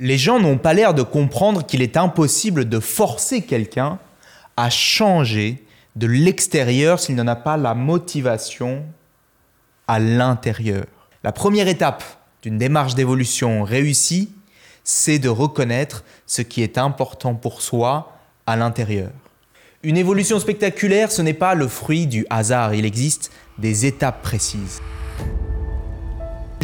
Les 0.00 0.18
gens 0.18 0.40
n'ont 0.40 0.58
pas 0.58 0.74
l'air 0.74 0.94
de 0.94 1.02
comprendre 1.02 1.64
qu'il 1.64 1.82
est 1.82 1.96
impossible 1.96 2.68
de 2.68 2.80
forcer 2.80 3.42
quelqu'un 3.42 3.98
à 4.56 4.70
changer 4.70 5.64
de 5.96 6.06
l'extérieur 6.06 6.98
s'il 6.98 7.14
n'en 7.14 7.26
a 7.26 7.36
pas 7.36 7.56
la 7.56 7.74
motivation 7.74 8.84
à 9.86 9.98
l'intérieur. 9.98 10.86
La 11.22 11.32
première 11.32 11.68
étape 11.68 12.02
d'une 12.42 12.58
démarche 12.58 12.94
d'évolution 12.94 13.62
réussie, 13.62 14.32
c'est 14.82 15.18
de 15.18 15.28
reconnaître 15.28 16.04
ce 16.26 16.42
qui 16.42 16.62
est 16.62 16.76
important 16.76 17.34
pour 17.34 17.62
soi 17.62 18.18
à 18.46 18.56
l'intérieur. 18.56 19.10
Une 19.82 19.96
évolution 19.96 20.38
spectaculaire, 20.40 21.12
ce 21.12 21.22
n'est 21.22 21.34
pas 21.34 21.54
le 21.54 21.68
fruit 21.68 22.06
du 22.06 22.26
hasard, 22.30 22.74
il 22.74 22.84
existe 22.84 23.30
des 23.58 23.86
étapes 23.86 24.22
précises. 24.22 24.80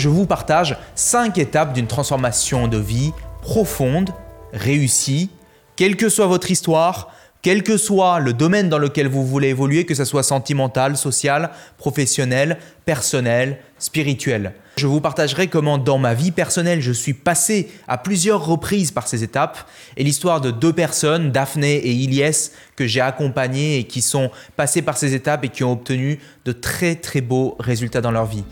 Je 0.01 0.09
vous 0.09 0.25
partage 0.25 0.79
cinq 0.95 1.37
étapes 1.37 1.75
d'une 1.75 1.87
transformation 1.87 2.69
de 2.69 2.79
vie 2.79 3.13
profonde, 3.43 4.09
réussie, 4.55 5.29
quelle 5.77 5.99
que 5.99 6.09
soit 6.09 6.27
votre 6.27 6.51
histoire, 6.51 7.13
quel 7.43 7.63
que 7.63 7.77
soit 7.77 8.19
le 8.19 8.33
domaine 8.33 8.71
dans 8.71 8.79
lequel 8.79 9.09
vous 9.09 9.27
voulez 9.27 9.49
évoluer, 9.49 9.85
que 9.85 9.95
ce 9.95 10.07
soit 10.07 10.23
sentimental, 10.23 10.97
social, 10.97 11.51
professionnel, 11.77 12.57
personnel, 12.87 13.59
spirituel. 13.79 14.55
Je 14.79 14.87
vous 14.87 15.03
partagerai 15.03 15.49
comment 15.49 15.77
dans 15.77 15.99
ma 15.99 16.15
vie 16.15 16.31
personnelle, 16.31 16.81
je 16.81 16.93
suis 16.93 17.13
passé 17.13 17.71
à 17.87 17.99
plusieurs 17.99 18.47
reprises 18.47 18.93
par 18.93 19.07
ces 19.07 19.23
étapes 19.23 19.59
et 19.99 20.03
l'histoire 20.03 20.41
de 20.41 20.51
deux 20.51 20.73
personnes, 20.73 21.31
Daphné 21.31 21.75
et 21.75 21.93
Ilyes, 21.93 22.53
que 22.75 22.87
j'ai 22.87 23.03
accompagnées 23.03 23.77
et 23.81 23.85
qui 23.85 24.01
sont 24.01 24.31
passées 24.57 24.81
par 24.81 24.97
ces 24.97 25.13
étapes 25.13 25.45
et 25.45 25.51
qui 25.51 25.63
ont 25.63 25.73
obtenu 25.73 26.21
de 26.47 26.53
très 26.53 26.95
très 26.95 27.21
beaux 27.21 27.55
résultats 27.59 28.01
dans 28.01 28.13
leur 28.13 28.25
vie. 28.25 28.45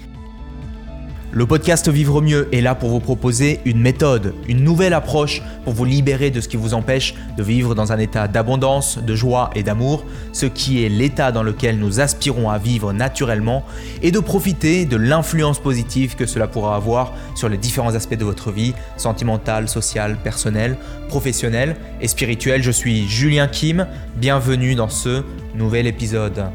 Le 1.30 1.44
podcast 1.44 1.90
Vivre 1.90 2.22
mieux 2.22 2.48
est 2.52 2.62
là 2.62 2.74
pour 2.74 2.88
vous 2.88 3.00
proposer 3.00 3.60
une 3.66 3.80
méthode, 3.80 4.34
une 4.48 4.64
nouvelle 4.64 4.94
approche 4.94 5.42
pour 5.62 5.74
vous 5.74 5.84
libérer 5.84 6.30
de 6.30 6.40
ce 6.40 6.48
qui 6.48 6.56
vous 6.56 6.72
empêche 6.72 7.14
de 7.36 7.42
vivre 7.42 7.74
dans 7.74 7.92
un 7.92 7.98
état 7.98 8.28
d'abondance, 8.28 8.98
de 8.98 9.14
joie 9.14 9.50
et 9.54 9.62
d'amour, 9.62 10.06
ce 10.32 10.46
qui 10.46 10.82
est 10.82 10.88
l'état 10.88 11.30
dans 11.30 11.42
lequel 11.42 11.78
nous 11.78 12.00
aspirons 12.00 12.48
à 12.48 12.56
vivre 12.56 12.94
naturellement, 12.94 13.62
et 14.00 14.10
de 14.10 14.20
profiter 14.20 14.86
de 14.86 14.96
l'influence 14.96 15.58
positive 15.58 16.16
que 16.16 16.24
cela 16.24 16.46
pourra 16.46 16.76
avoir 16.76 17.12
sur 17.34 17.50
les 17.50 17.58
différents 17.58 17.94
aspects 17.94 18.16
de 18.16 18.24
votre 18.24 18.50
vie, 18.50 18.72
sentimentale, 18.96 19.68
sociale, 19.68 20.16
personnelle, 20.24 20.78
professionnelle 21.08 21.76
et 22.00 22.08
spirituelle. 22.08 22.62
Je 22.62 22.70
suis 22.70 23.06
Julien 23.06 23.48
Kim, 23.48 23.86
bienvenue 24.16 24.74
dans 24.74 24.88
ce 24.88 25.22
nouvel 25.54 25.86
épisode. 25.86 26.46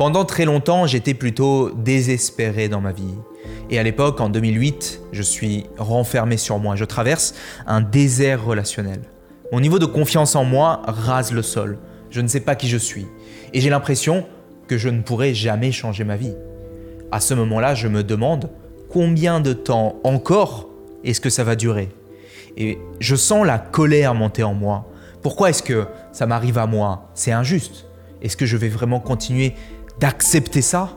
Pendant 0.00 0.24
très 0.24 0.46
longtemps, 0.46 0.86
j'étais 0.86 1.12
plutôt 1.12 1.72
désespéré 1.72 2.70
dans 2.70 2.80
ma 2.80 2.90
vie. 2.90 3.18
Et 3.68 3.78
à 3.78 3.82
l'époque, 3.82 4.18
en 4.22 4.30
2008, 4.30 4.98
je 5.12 5.20
suis 5.20 5.66
renfermé 5.76 6.38
sur 6.38 6.58
moi. 6.58 6.74
Je 6.74 6.86
traverse 6.86 7.34
un 7.66 7.82
désert 7.82 8.42
relationnel. 8.42 9.02
Mon 9.52 9.60
niveau 9.60 9.78
de 9.78 9.84
confiance 9.84 10.36
en 10.36 10.44
moi 10.44 10.80
rase 10.86 11.32
le 11.32 11.42
sol. 11.42 11.76
Je 12.08 12.22
ne 12.22 12.28
sais 12.28 12.40
pas 12.40 12.54
qui 12.54 12.66
je 12.66 12.78
suis. 12.78 13.08
Et 13.52 13.60
j'ai 13.60 13.68
l'impression 13.68 14.24
que 14.68 14.78
je 14.78 14.88
ne 14.88 15.02
pourrai 15.02 15.34
jamais 15.34 15.70
changer 15.70 16.04
ma 16.04 16.16
vie. 16.16 16.34
À 17.12 17.20
ce 17.20 17.34
moment-là, 17.34 17.74
je 17.74 17.86
me 17.86 18.02
demande 18.02 18.48
combien 18.88 19.40
de 19.40 19.52
temps 19.52 19.96
encore 20.02 20.70
est-ce 21.04 21.20
que 21.20 21.28
ça 21.28 21.44
va 21.44 21.56
durer 21.56 21.90
Et 22.56 22.78
je 23.00 23.16
sens 23.16 23.46
la 23.46 23.58
colère 23.58 24.14
monter 24.14 24.44
en 24.44 24.54
moi. 24.54 24.90
Pourquoi 25.20 25.50
est-ce 25.50 25.62
que 25.62 25.84
ça 26.10 26.24
m'arrive 26.24 26.56
à 26.56 26.64
moi? 26.64 27.10
C'est 27.12 27.32
injuste. 27.32 27.84
Est-ce 28.22 28.36
que 28.36 28.46
je 28.46 28.56
vais 28.56 28.68
vraiment 28.68 29.00
continuer 29.00 29.54
d'accepter 30.00 30.62
ça. 30.62 30.96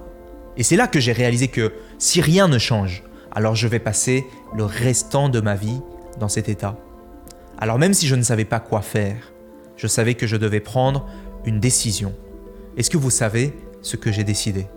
Et 0.57 0.63
c'est 0.63 0.77
là 0.77 0.87
que 0.87 0.99
j'ai 0.99 1.11
réalisé 1.11 1.49
que 1.49 1.73
si 1.99 2.21
rien 2.21 2.47
ne 2.47 2.57
change, 2.57 3.03
alors 3.31 3.55
je 3.55 3.67
vais 3.67 3.79
passer 3.79 4.25
le 4.55 4.63
restant 4.63 5.29
de 5.29 5.41
ma 5.41 5.55
vie 5.55 5.81
dans 6.19 6.29
cet 6.29 6.47
état. 6.47 6.77
Alors 7.59 7.77
même 7.77 7.93
si 7.93 8.07
je 8.07 8.15
ne 8.15 8.23
savais 8.23 8.45
pas 8.45 8.59
quoi 8.59 8.81
faire, 8.81 9.33
je 9.75 9.87
savais 9.87 10.13
que 10.13 10.25
je 10.25 10.37
devais 10.37 10.59
prendre 10.59 11.07
une 11.45 11.59
décision. 11.59 12.13
Est-ce 12.77 12.89
que 12.89 12.97
vous 12.97 13.09
savez 13.09 13.53
ce 13.81 13.97
que 13.97 14.11
j'ai 14.11 14.23
décidé? 14.23 14.67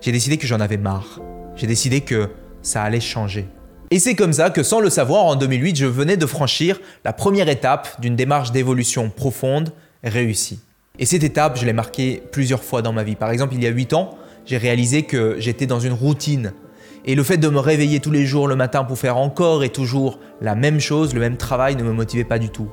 J'ai 0.00 0.12
décidé 0.12 0.36
que 0.36 0.46
j'en 0.46 0.60
avais 0.60 0.76
marre. 0.76 1.20
J'ai 1.56 1.66
décidé 1.66 2.02
que 2.02 2.30
ça 2.62 2.82
allait 2.82 3.00
changer. 3.00 3.46
Et 3.90 3.98
c'est 3.98 4.14
comme 4.14 4.32
ça 4.32 4.50
que 4.50 4.62
sans 4.62 4.80
le 4.80 4.90
savoir, 4.90 5.24
en 5.24 5.36
2008, 5.36 5.76
je 5.76 5.86
venais 5.86 6.16
de 6.16 6.26
franchir 6.26 6.80
la 7.04 7.12
première 7.12 7.48
étape 7.48 8.00
d'une 8.00 8.16
démarche 8.16 8.52
d'évolution 8.52 9.10
profonde 9.10 9.72
réussie. 10.02 10.60
Et 10.96 11.06
cette 11.06 11.24
étape, 11.24 11.58
je 11.58 11.66
l'ai 11.66 11.72
marquée 11.72 12.22
plusieurs 12.30 12.62
fois 12.62 12.80
dans 12.80 12.92
ma 12.92 13.02
vie. 13.02 13.16
Par 13.16 13.32
exemple, 13.32 13.54
il 13.54 13.62
y 13.64 13.66
a 13.66 13.70
8 13.70 13.94
ans, 13.94 14.16
j'ai 14.46 14.58
réalisé 14.58 15.02
que 15.02 15.34
j'étais 15.40 15.66
dans 15.66 15.80
une 15.80 15.92
routine. 15.92 16.52
Et 17.04 17.16
le 17.16 17.24
fait 17.24 17.36
de 17.36 17.48
me 17.48 17.58
réveiller 17.58 17.98
tous 17.98 18.12
les 18.12 18.24
jours 18.26 18.46
le 18.46 18.54
matin 18.54 18.84
pour 18.84 18.96
faire 18.96 19.16
encore 19.16 19.64
et 19.64 19.70
toujours 19.70 20.20
la 20.40 20.54
même 20.54 20.78
chose, 20.78 21.12
le 21.12 21.18
même 21.18 21.36
travail, 21.36 21.74
ne 21.74 21.82
me 21.82 21.90
motivait 21.90 22.22
pas 22.22 22.38
du 22.38 22.48
tout. 22.48 22.68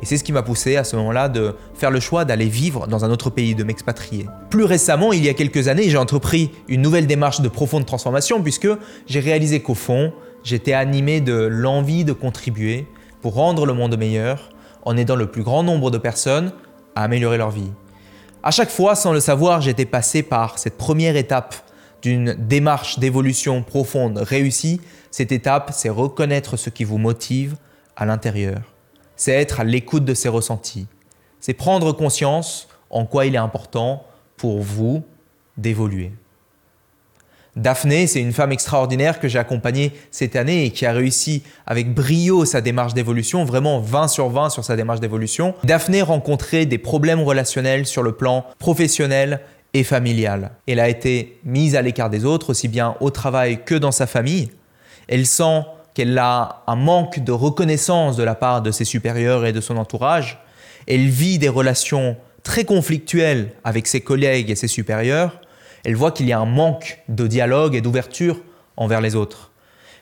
Et 0.00 0.06
c'est 0.06 0.16
ce 0.16 0.24
qui 0.24 0.32
m'a 0.32 0.42
poussé 0.42 0.76
à 0.76 0.84
ce 0.84 0.96
moment-là 0.96 1.28
de 1.28 1.54
faire 1.74 1.90
le 1.90 2.00
choix 2.00 2.24
d'aller 2.24 2.46
vivre 2.46 2.86
dans 2.86 3.04
un 3.04 3.10
autre 3.10 3.28
pays, 3.28 3.54
de 3.54 3.62
m'expatrier. 3.62 4.26
Plus 4.48 4.64
récemment, 4.64 5.12
il 5.12 5.22
y 5.22 5.28
a 5.28 5.34
quelques 5.34 5.68
années, 5.68 5.90
j'ai 5.90 5.98
entrepris 5.98 6.52
une 6.68 6.80
nouvelle 6.80 7.06
démarche 7.06 7.42
de 7.42 7.48
profonde 7.48 7.84
transformation 7.84 8.42
puisque 8.42 8.68
j'ai 9.06 9.20
réalisé 9.20 9.60
qu'au 9.60 9.74
fond, 9.74 10.14
j'étais 10.44 10.72
animé 10.72 11.20
de 11.20 11.34
l'envie 11.34 12.04
de 12.06 12.14
contribuer 12.14 12.86
pour 13.20 13.34
rendre 13.34 13.66
le 13.66 13.74
monde 13.74 13.98
meilleur 13.98 14.48
en 14.86 14.96
aidant 14.96 15.16
le 15.16 15.26
plus 15.26 15.42
grand 15.42 15.62
nombre 15.62 15.90
de 15.90 15.98
personnes 15.98 16.52
à 16.96 17.04
améliorer 17.04 17.38
leur 17.38 17.50
vie. 17.50 17.70
À 18.42 18.50
chaque 18.50 18.70
fois, 18.70 18.96
sans 18.96 19.12
le 19.12 19.20
savoir, 19.20 19.60
j'étais 19.60 19.84
passé 19.84 20.24
par 20.24 20.58
cette 20.58 20.76
première 20.76 21.14
étape 21.16 21.54
d'une 22.02 22.34
démarche 22.34 22.98
d'évolution 22.98 23.62
profonde 23.62 24.18
réussie. 24.18 24.80
Cette 25.10 25.30
étape, 25.30 25.70
c'est 25.72 25.88
reconnaître 25.88 26.56
ce 26.56 26.70
qui 26.70 26.84
vous 26.84 26.98
motive 26.98 27.56
à 27.96 28.06
l'intérieur. 28.06 28.60
C'est 29.14 29.32
être 29.32 29.60
à 29.60 29.64
l'écoute 29.64 30.04
de 30.04 30.14
ses 30.14 30.28
ressentis. 30.28 30.86
C'est 31.40 31.54
prendre 31.54 31.92
conscience 31.92 32.68
en 32.90 33.06
quoi 33.06 33.26
il 33.26 33.34
est 33.34 33.38
important 33.38 34.04
pour 34.36 34.62
vous 34.62 35.02
d'évoluer. 35.56 36.12
Daphné, 37.56 38.06
c'est 38.06 38.20
une 38.20 38.34
femme 38.34 38.52
extraordinaire 38.52 39.18
que 39.18 39.28
j'ai 39.28 39.38
accompagnée 39.38 39.92
cette 40.10 40.36
année 40.36 40.66
et 40.66 40.70
qui 40.70 40.84
a 40.84 40.92
réussi 40.92 41.42
avec 41.66 41.94
brio 41.94 42.44
sa 42.44 42.60
démarche 42.60 42.92
d'évolution, 42.92 43.46
vraiment 43.46 43.80
20 43.80 44.08
sur 44.08 44.28
20 44.28 44.50
sur 44.50 44.62
sa 44.62 44.76
démarche 44.76 45.00
d'évolution. 45.00 45.54
Daphné 45.64 46.02
rencontrait 46.02 46.66
des 46.66 46.76
problèmes 46.76 47.22
relationnels 47.22 47.86
sur 47.86 48.02
le 48.02 48.12
plan 48.12 48.44
professionnel 48.58 49.40
et 49.72 49.84
familial. 49.84 50.50
Elle 50.68 50.80
a 50.80 50.90
été 50.90 51.38
mise 51.44 51.76
à 51.76 51.82
l'écart 51.82 52.10
des 52.10 52.26
autres, 52.26 52.50
aussi 52.50 52.68
bien 52.68 52.94
au 53.00 53.08
travail 53.10 53.64
que 53.64 53.74
dans 53.74 53.92
sa 53.92 54.06
famille. 54.06 54.50
Elle 55.08 55.24
sent 55.24 55.62
qu'elle 55.94 56.18
a 56.18 56.62
un 56.66 56.76
manque 56.76 57.20
de 57.20 57.32
reconnaissance 57.32 58.16
de 58.16 58.22
la 58.22 58.34
part 58.34 58.60
de 58.60 58.70
ses 58.70 58.84
supérieurs 58.84 59.46
et 59.46 59.54
de 59.54 59.62
son 59.62 59.78
entourage. 59.78 60.38
Elle 60.86 61.08
vit 61.08 61.38
des 61.38 61.48
relations 61.48 62.18
très 62.42 62.64
conflictuelles 62.64 63.52
avec 63.64 63.86
ses 63.86 64.02
collègues 64.02 64.50
et 64.50 64.56
ses 64.56 64.68
supérieurs 64.68 65.40
elle 65.86 65.94
voit 65.94 66.10
qu'il 66.10 66.26
y 66.26 66.32
a 66.32 66.40
un 66.40 66.46
manque 66.46 66.98
de 67.08 67.28
dialogue 67.28 67.76
et 67.76 67.80
d'ouverture 67.80 68.40
envers 68.76 69.00
les 69.00 69.14
autres. 69.14 69.52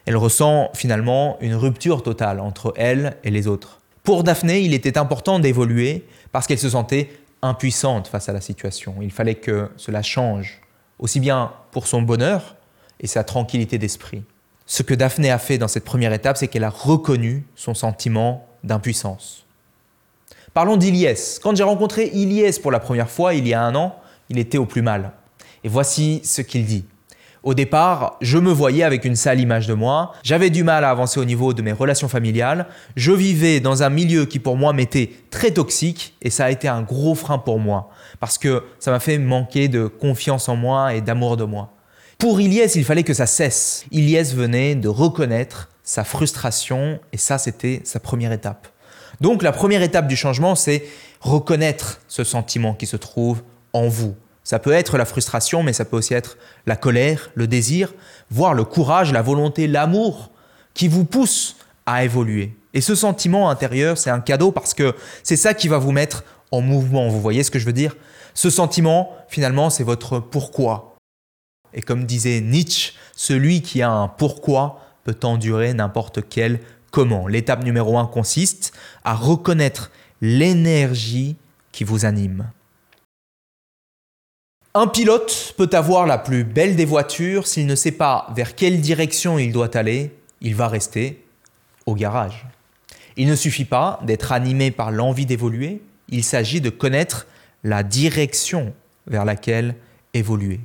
Elle 0.06 0.16
ressent 0.16 0.70
finalement 0.72 1.36
une 1.42 1.54
rupture 1.54 2.02
totale 2.02 2.40
entre 2.40 2.72
elle 2.78 3.18
et 3.22 3.30
les 3.30 3.46
autres. 3.46 3.82
Pour 4.02 4.24
Daphné, 4.24 4.60
il 4.62 4.72
était 4.72 4.96
important 4.96 5.38
d'évoluer 5.38 6.06
parce 6.32 6.46
qu'elle 6.46 6.58
se 6.58 6.70
sentait 6.70 7.10
impuissante 7.42 8.08
face 8.08 8.30
à 8.30 8.32
la 8.32 8.40
situation. 8.40 8.94
Il 9.02 9.12
fallait 9.12 9.34
que 9.34 9.68
cela 9.76 10.00
change, 10.00 10.62
aussi 10.98 11.20
bien 11.20 11.52
pour 11.70 11.86
son 11.86 12.00
bonheur 12.00 12.56
et 13.00 13.06
sa 13.06 13.22
tranquillité 13.22 13.76
d'esprit. 13.76 14.22
Ce 14.64 14.82
que 14.82 14.94
Daphné 14.94 15.30
a 15.30 15.38
fait 15.38 15.58
dans 15.58 15.68
cette 15.68 15.84
première 15.84 16.14
étape, 16.14 16.38
c'est 16.38 16.48
qu'elle 16.48 16.64
a 16.64 16.70
reconnu 16.70 17.44
son 17.56 17.74
sentiment 17.74 18.48
d'impuissance. 18.62 19.44
Parlons 20.54 20.78
d'Iliès. 20.78 21.38
Quand 21.40 21.54
j'ai 21.54 21.62
rencontré 21.62 22.06
Iliès 22.06 22.58
pour 22.58 22.70
la 22.70 22.80
première 22.80 23.10
fois, 23.10 23.34
il 23.34 23.46
y 23.46 23.52
a 23.52 23.62
un 23.62 23.74
an, 23.74 23.94
il 24.30 24.38
était 24.38 24.56
au 24.56 24.64
plus 24.64 24.80
mal. 24.80 25.12
Et 25.64 25.69
voici 25.69 26.20
ce 26.25 26.42
qu'il 26.42 26.64
dit. 26.64 26.84
Au 27.42 27.52
départ, 27.52 28.16
je 28.22 28.38
me 28.38 28.50
voyais 28.50 28.84
avec 28.84 29.04
une 29.04 29.16
sale 29.16 29.38
image 29.38 29.66
de 29.66 29.75
moi, 29.75 30.12
j'avais 30.22 30.48
du 30.48 30.64
mal 30.64 30.82
à 30.82 30.91
avancer 30.91 31.20
au 31.20 31.26
niveau 31.26 31.52
de 31.52 31.60
mes 31.60 31.72
relations 31.72 32.08
familiales, 32.08 32.66
je 32.96 33.12
vivais 33.12 33.61
dans 33.61 33.82
un 33.82 33.90
milieu 33.90 34.25
qui 34.25 34.38
pour 34.38 34.56
moi 34.56 34.72
m'était 34.72 35.11
très 35.31 35.50
toxique 35.50 36.16
et 36.22 36.31
ça 36.31 36.46
a 36.46 36.50
été 36.50 36.69
un 36.69 36.81
gros 36.81 37.14
frein 37.14 37.37
pour 37.37 37.58
moi 37.58 37.90
parce 38.19 38.38
que 38.38 38.62
ça 38.78 38.90
m'a 38.90 38.99
fait 38.99 39.19
manquer 39.19 39.69
de 39.69 39.87
confiance 39.87 40.49
en 40.49 40.56
moi 40.56 40.94
et 40.94 41.02
d'amour 41.02 41.37
de 41.37 41.44
moi. 41.44 41.75
Pour 42.16 42.40
Ilyes, 42.40 42.72
il 42.76 42.84
fallait 42.84 43.02
que 43.02 43.12
ça 43.12 43.26
cesse. 43.26 43.84
Ilyes 43.90 44.34
venait 44.34 44.75
de 44.75 44.88
reconnaître 44.88 45.69
sa 45.82 46.02
frustration 46.02 46.99
et 47.12 47.19
ça 47.19 47.37
c'était 47.37 47.82
sa 47.84 48.00
première 48.00 48.32
étape. 48.32 48.69
Donc 49.20 49.43
la 49.43 49.52
première 49.52 49.82
étape 49.82 50.08
du 50.08 50.16
changement, 50.16 50.55
c'est 50.55 50.84
reconnaître 51.20 52.00
ce 52.08 52.25
sentiment 52.25 52.72
qui 52.72 52.87
se 52.87 52.96
trouve 52.96 53.43
en 53.75 53.88
vous, 53.88 54.14
ça 54.44 54.58
peut 54.58 54.73
être 54.73 54.99
la 54.99 55.06
frustration, 55.06 55.62
mais 55.62 55.73
ça 55.73 55.85
peut 55.85 55.96
aussi 55.96 56.14
être 56.14 56.37
la 56.67 56.76
colère, 56.76 57.31
le 57.35 57.46
désir, 57.46 57.94
voire 58.31 58.55
le 58.55 58.64
courage, 58.64 59.12
la 59.12 59.23
volonté, 59.23 59.67
l'amour 59.67 60.31
qui 60.75 60.87
vous 60.87 61.05
pousse 61.05 61.56
à 61.87 62.05
évoluer. 62.05 62.55
Et 62.75 62.81
ce 62.81 62.94
sentiment 62.94 63.50
intérieur, 63.50 63.96
c'est 63.96 64.11
un 64.11 64.20
cadeau 64.20 64.52
parce 64.52 64.75
que 64.75 64.94
c'est 65.23 65.37
ça 65.37 65.55
qui 65.55 65.69
va 65.69 65.79
vous 65.79 65.93
mettre 65.93 66.25
en 66.50 66.61
mouvement. 66.61 67.08
Vous 67.08 67.20
voyez 67.20 67.43
ce 67.43 67.50
que 67.50 67.58
je 67.58 67.67
veux 67.67 67.73
dire? 67.73 67.96
Ce 68.35 68.50
sentiment, 68.50 69.17
finalement, 69.29 69.70
c'est 69.70 69.85
votre 69.85 70.19
pourquoi. 70.19 70.97
Et 71.73 71.82
comme 71.82 72.05
disait 72.05 72.40
Nietzsche, 72.40 72.93
celui 73.17 73.62
qui 73.62 73.81
a 73.81 73.90
un 73.90 74.08
pourquoi 74.08 74.81
peut 75.05 75.17
endurer 75.23 75.73
n'importe 75.73 76.20
quel 76.29 76.61
comment. 76.90 77.29
L'étape 77.29 77.64
numéro 77.64 77.99
1 77.99 78.06
consiste 78.06 78.73
à 79.05 79.14
reconnaître 79.14 79.90
l'énergie 80.20 81.37
qui 81.73 81.85
vous 81.85 82.05
anime. 82.05 82.50
Un 84.76 84.88
pilote 84.88 85.55
peut 85.56 85.71
avoir 85.73 86.05
la 86.05 86.19
plus 86.19 86.43
belle 86.43 86.75
des 86.75 86.85
voitures, 86.85 87.47
s'il 87.47 87.67
ne 87.67 87.76
sait 87.76 87.93
pas 87.93 88.26
vers 88.35 88.56
quelle 88.56 88.81
direction 88.81 89.38
il 89.38 89.53
doit 89.53 89.76
aller, 89.76 90.11
il 90.41 90.56
va 90.56 90.67
rester 90.67 91.25
au 91.87 91.94
garage. 91.94 92.44
Il 93.17 93.29
ne 93.29 93.37
suffit 93.37 93.67
pas 93.67 94.00
d'être 94.03 94.32
animé 94.32 94.73
par 94.73 94.91
l'envie 94.91 95.26
d'évoluer, 95.26 95.81
il 96.09 96.25
s'agit 96.25 96.61
de 96.61 96.71
connaître 96.71 97.29
la 97.62 97.85
direction 97.85 98.75
vers 99.06 99.25
laquelle 99.25 99.76
évoluer. 100.12 100.59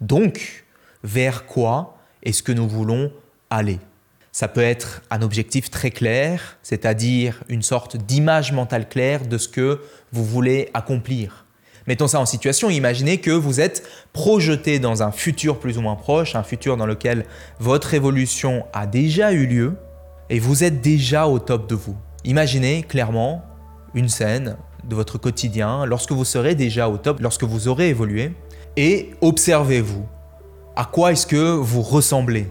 Donc, 0.00 0.64
vers 1.02 1.44
quoi 1.44 1.98
est-ce 2.22 2.44
que 2.44 2.52
nous 2.52 2.68
voulons 2.68 3.10
aller? 3.50 3.80
Ça 4.30 4.46
peut 4.46 4.62
être 4.62 5.02
un 5.10 5.22
objectif 5.22 5.70
très 5.70 5.90
clair, 5.90 6.56
c'est-à-dire 6.62 7.42
une 7.48 7.62
sorte 7.62 7.96
d'image 7.96 8.52
mentale 8.52 8.88
claire 8.88 9.26
de 9.26 9.38
ce 9.38 9.48
que 9.48 9.80
vous 10.12 10.24
voulez 10.24 10.70
accomplir. 10.72 11.46
Mettons 11.86 12.08
ça 12.08 12.20
en 12.20 12.26
situation, 12.26 12.70
imaginez 12.70 13.18
que 13.18 13.30
vous 13.30 13.60
êtes 13.60 13.82
projeté 14.12 14.78
dans 14.78 15.02
un 15.02 15.10
futur 15.10 15.58
plus 15.58 15.78
ou 15.78 15.80
moins 15.80 15.96
proche, 15.96 16.34
un 16.34 16.42
futur 16.42 16.76
dans 16.76 16.86
lequel 16.86 17.26
votre 17.58 17.94
évolution 17.94 18.64
a 18.72 18.86
déjà 18.86 19.32
eu 19.32 19.46
lieu 19.46 19.76
et 20.28 20.38
vous 20.38 20.62
êtes 20.64 20.80
déjà 20.80 21.26
au 21.26 21.38
top 21.38 21.68
de 21.68 21.74
vous. 21.74 21.96
Imaginez 22.24 22.82
clairement 22.82 23.42
une 23.94 24.08
scène 24.08 24.56
de 24.84 24.94
votre 24.94 25.18
quotidien 25.18 25.84
lorsque 25.86 26.12
vous 26.12 26.24
serez 26.24 26.54
déjà 26.54 26.88
au 26.88 26.96
top, 26.96 27.20
lorsque 27.20 27.44
vous 27.44 27.68
aurez 27.68 27.88
évolué, 27.88 28.32
et 28.76 29.10
observez-vous. 29.20 30.06
À 30.76 30.84
quoi 30.84 31.12
est-ce 31.12 31.26
que 31.26 31.54
vous 31.54 31.82
ressemblez? 31.82 32.46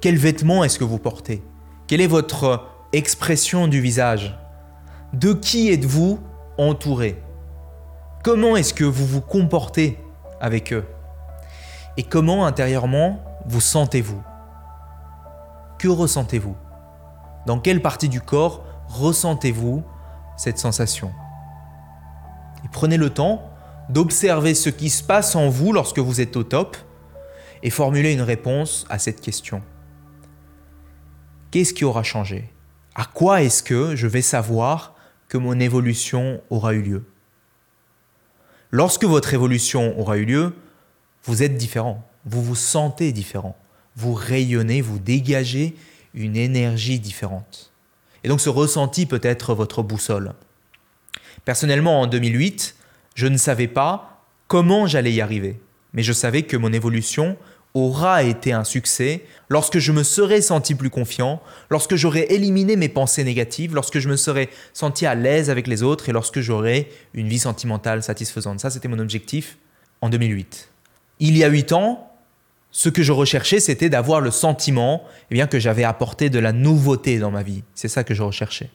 Quels 0.00 0.18
vêtements 0.18 0.64
est-ce 0.64 0.78
que 0.78 0.84
vous 0.84 0.98
portez? 0.98 1.42
Quelle 1.86 2.00
est 2.00 2.06
votre 2.06 2.66
expression 2.92 3.68
du 3.68 3.80
visage? 3.80 4.38
De 5.12 5.32
qui 5.32 5.70
êtes-vous 5.70 6.18
entouré? 6.58 7.23
Comment 8.24 8.56
est-ce 8.56 8.72
que 8.72 8.84
vous 8.84 9.04
vous 9.04 9.20
comportez 9.20 9.98
avec 10.40 10.72
eux? 10.72 10.86
Et 11.98 12.02
comment 12.04 12.46
intérieurement 12.46 13.22
vous 13.44 13.60
sentez-vous? 13.60 14.22
Que 15.78 15.88
ressentez-vous? 15.88 16.56
Dans 17.44 17.60
quelle 17.60 17.82
partie 17.82 18.08
du 18.08 18.22
corps 18.22 18.64
ressentez-vous 18.88 19.84
cette 20.38 20.56
sensation? 20.56 21.12
Et 22.64 22.68
prenez 22.72 22.96
le 22.96 23.10
temps 23.10 23.42
d'observer 23.90 24.54
ce 24.54 24.70
qui 24.70 24.88
se 24.88 25.02
passe 25.02 25.36
en 25.36 25.50
vous 25.50 25.74
lorsque 25.74 25.98
vous 25.98 26.22
êtes 26.22 26.38
au 26.38 26.44
top 26.44 26.78
et 27.62 27.68
formuler 27.68 28.14
une 28.14 28.22
réponse 28.22 28.86
à 28.88 28.98
cette 28.98 29.20
question. 29.20 29.60
Qu'est-ce 31.50 31.74
qui 31.74 31.84
aura 31.84 32.02
changé? 32.02 32.54
À 32.94 33.04
quoi 33.04 33.42
est-ce 33.42 33.62
que 33.62 33.94
je 33.94 34.06
vais 34.06 34.22
savoir 34.22 34.94
que 35.28 35.36
mon 35.36 35.60
évolution 35.60 36.40
aura 36.48 36.72
eu 36.72 36.80
lieu? 36.80 37.04
Lorsque 38.74 39.04
votre 39.04 39.32
évolution 39.34 39.96
aura 40.00 40.16
eu 40.16 40.24
lieu, 40.24 40.52
vous 41.22 41.44
êtes 41.44 41.56
différent, 41.56 42.04
vous 42.24 42.42
vous 42.42 42.56
sentez 42.56 43.12
différent, 43.12 43.56
vous 43.94 44.14
rayonnez, 44.14 44.80
vous 44.80 44.98
dégagez 44.98 45.76
une 46.12 46.34
énergie 46.34 46.98
différente. 46.98 47.70
Et 48.24 48.28
donc 48.28 48.40
ce 48.40 48.48
ressenti 48.48 49.06
peut 49.06 49.20
être 49.22 49.54
votre 49.54 49.84
boussole. 49.84 50.32
Personnellement, 51.44 52.00
en 52.00 52.08
2008, 52.08 52.74
je 53.14 53.28
ne 53.28 53.36
savais 53.36 53.68
pas 53.68 54.24
comment 54.48 54.88
j'allais 54.88 55.12
y 55.12 55.20
arriver, 55.20 55.60
mais 55.92 56.02
je 56.02 56.12
savais 56.12 56.42
que 56.42 56.56
mon 56.56 56.72
évolution 56.72 57.36
aura 57.74 58.22
été 58.22 58.52
un 58.52 58.62
succès 58.62 59.24
lorsque 59.48 59.78
je 59.78 59.90
me 59.90 60.04
serai 60.04 60.40
senti 60.40 60.76
plus 60.76 60.90
confiant, 60.90 61.42
lorsque 61.70 61.96
j'aurai 61.96 62.26
éliminé 62.30 62.76
mes 62.76 62.88
pensées 62.88 63.24
négatives, 63.24 63.74
lorsque 63.74 63.98
je 63.98 64.08
me 64.08 64.16
serai 64.16 64.48
senti 64.72 65.06
à 65.06 65.16
l'aise 65.16 65.50
avec 65.50 65.66
les 65.66 65.82
autres 65.82 66.08
et 66.08 66.12
lorsque 66.12 66.40
j'aurai 66.40 66.88
une 67.14 67.28
vie 67.28 67.40
sentimentale 67.40 68.04
satisfaisante. 68.04 68.60
Ça, 68.60 68.70
c'était 68.70 68.88
mon 68.88 69.00
objectif 69.00 69.58
en 70.00 70.08
2008. 70.08 70.68
Il 71.18 71.36
y 71.36 71.42
a 71.42 71.48
huit 71.48 71.72
ans, 71.72 72.12
ce 72.70 72.88
que 72.88 73.02
je 73.02 73.12
recherchais, 73.12 73.58
c'était 73.58 73.90
d'avoir 73.90 74.20
le 74.20 74.30
sentiment 74.30 75.02
eh 75.30 75.34
bien, 75.34 75.48
que 75.48 75.58
j'avais 75.58 75.84
apporté 75.84 76.30
de 76.30 76.38
la 76.38 76.52
nouveauté 76.52 77.18
dans 77.18 77.32
ma 77.32 77.42
vie. 77.42 77.64
C'est 77.74 77.88
ça 77.88 78.04
que 78.04 78.14
je 78.14 78.22
recherchais. 78.22 78.70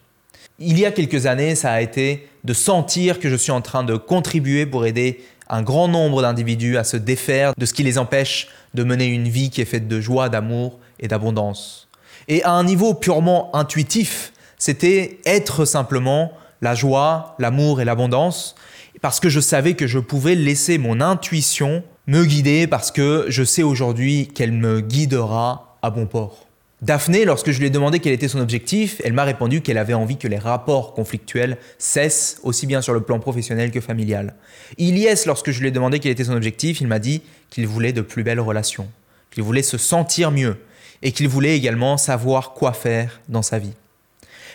Il 0.62 0.78
y 0.78 0.86
a 0.86 0.92
quelques 0.92 1.26
années, 1.26 1.56
ça 1.56 1.72
a 1.72 1.82
été 1.82 2.28
de 2.44 2.54
sentir 2.54 3.20
que 3.20 3.30
je 3.30 3.36
suis 3.36 3.52
en 3.52 3.62
train 3.62 3.84
de 3.84 3.96
contribuer 3.96 4.66
pour 4.66 4.86
aider 4.86 5.22
un 5.50 5.62
grand 5.62 5.88
nombre 5.88 6.22
d'individus 6.22 6.78
à 6.78 6.84
se 6.84 6.98
défaire 6.98 7.54
de 7.58 7.66
ce 7.66 7.74
qui 7.74 7.84
les 7.84 7.98
empêche 7.98 8.50
de 8.74 8.84
mener 8.84 9.08
une 9.08 9.28
vie 9.28 9.50
qui 9.50 9.62
est 9.62 9.66
faite 9.66 9.88
de 9.88 10.00
joie, 10.00 10.30
d'amour 10.30 10.80
et 11.00 11.08
d'abondance. 11.08 11.88
Et 12.28 12.44
à 12.44 12.52
un 12.52 12.64
niveau 12.64 12.94
purement 12.94 13.54
intuitif, 13.56 14.34
c'était 14.58 15.20
être 15.26 15.66
simplement 15.66 16.32
la 16.62 16.76
joie, 16.76 17.36
l'amour 17.40 17.82
et 17.82 17.86
l'abondance, 17.86 18.56
parce 19.02 19.20
que 19.20 19.30
je 19.30 19.40
savais 19.40 19.74
que 19.74 19.88
je 19.88 20.00
pouvais 20.00 20.36
laisser 20.36 20.78
mon 20.78 21.02
intuition 21.02 21.84
me 22.08 22.26
guider, 22.26 22.68
parce 22.68 22.92
que 22.92 23.26
je 23.30 23.44
sais 23.44 23.64
aujourd'hui 23.64 24.28
qu'elle 24.28 24.52
me 24.52 24.82
guidera 24.82 25.78
à 25.82 25.90
bon 25.92 26.08
port. 26.08 26.49
Daphné, 26.82 27.26
lorsque 27.26 27.52
je 27.52 27.60
lui 27.60 27.68
ai 27.68 27.70
demandé 27.70 28.00
quel 28.00 28.14
était 28.14 28.30
son 28.30 28.40
objectif, 28.40 29.02
elle 29.04 29.12
m'a 29.12 29.26
répondu 29.26 29.60
qu'elle 29.60 29.78
avait 29.78 29.94
envie 29.94 30.16
que 30.16 30.30
les 30.30 30.38
rapports 30.38 30.94
conflictuels 30.94 31.58
cessent 31.78 32.40
aussi 32.44 32.68
bien 32.68 32.82
sur 32.82 32.94
le 32.94 33.02
plan 33.02 33.20
professionnel 33.20 33.72
que 33.72 33.82
familial. 33.82 34.34
Ilyes, 34.78 35.26
lorsque 35.26 35.52
je 35.52 35.60
lui 35.60 35.68
ai 35.68 35.72
demandé 35.72 36.00
quel 36.00 36.14
était 36.14 36.24
son 36.24 36.38
objectif, 36.38 36.80
il 36.80 36.88
m'a 36.88 37.00
dit 37.00 37.22
qu'il 37.50 37.68
voulait 37.68 37.92
de 37.92 38.00
plus 38.00 38.24
belles 38.24 38.40
relations, 38.40 38.88
qu'il 39.30 39.44
voulait 39.44 39.62
se 39.62 39.78
sentir 39.78 40.32
mieux 40.32 40.56
et 41.02 41.12
qu'il 41.12 41.28
voulait 41.28 41.58
également 41.58 41.98
savoir 41.98 42.54
quoi 42.54 42.72
faire 42.72 43.20
dans 43.28 43.42
sa 43.42 43.60
vie. 43.60 43.74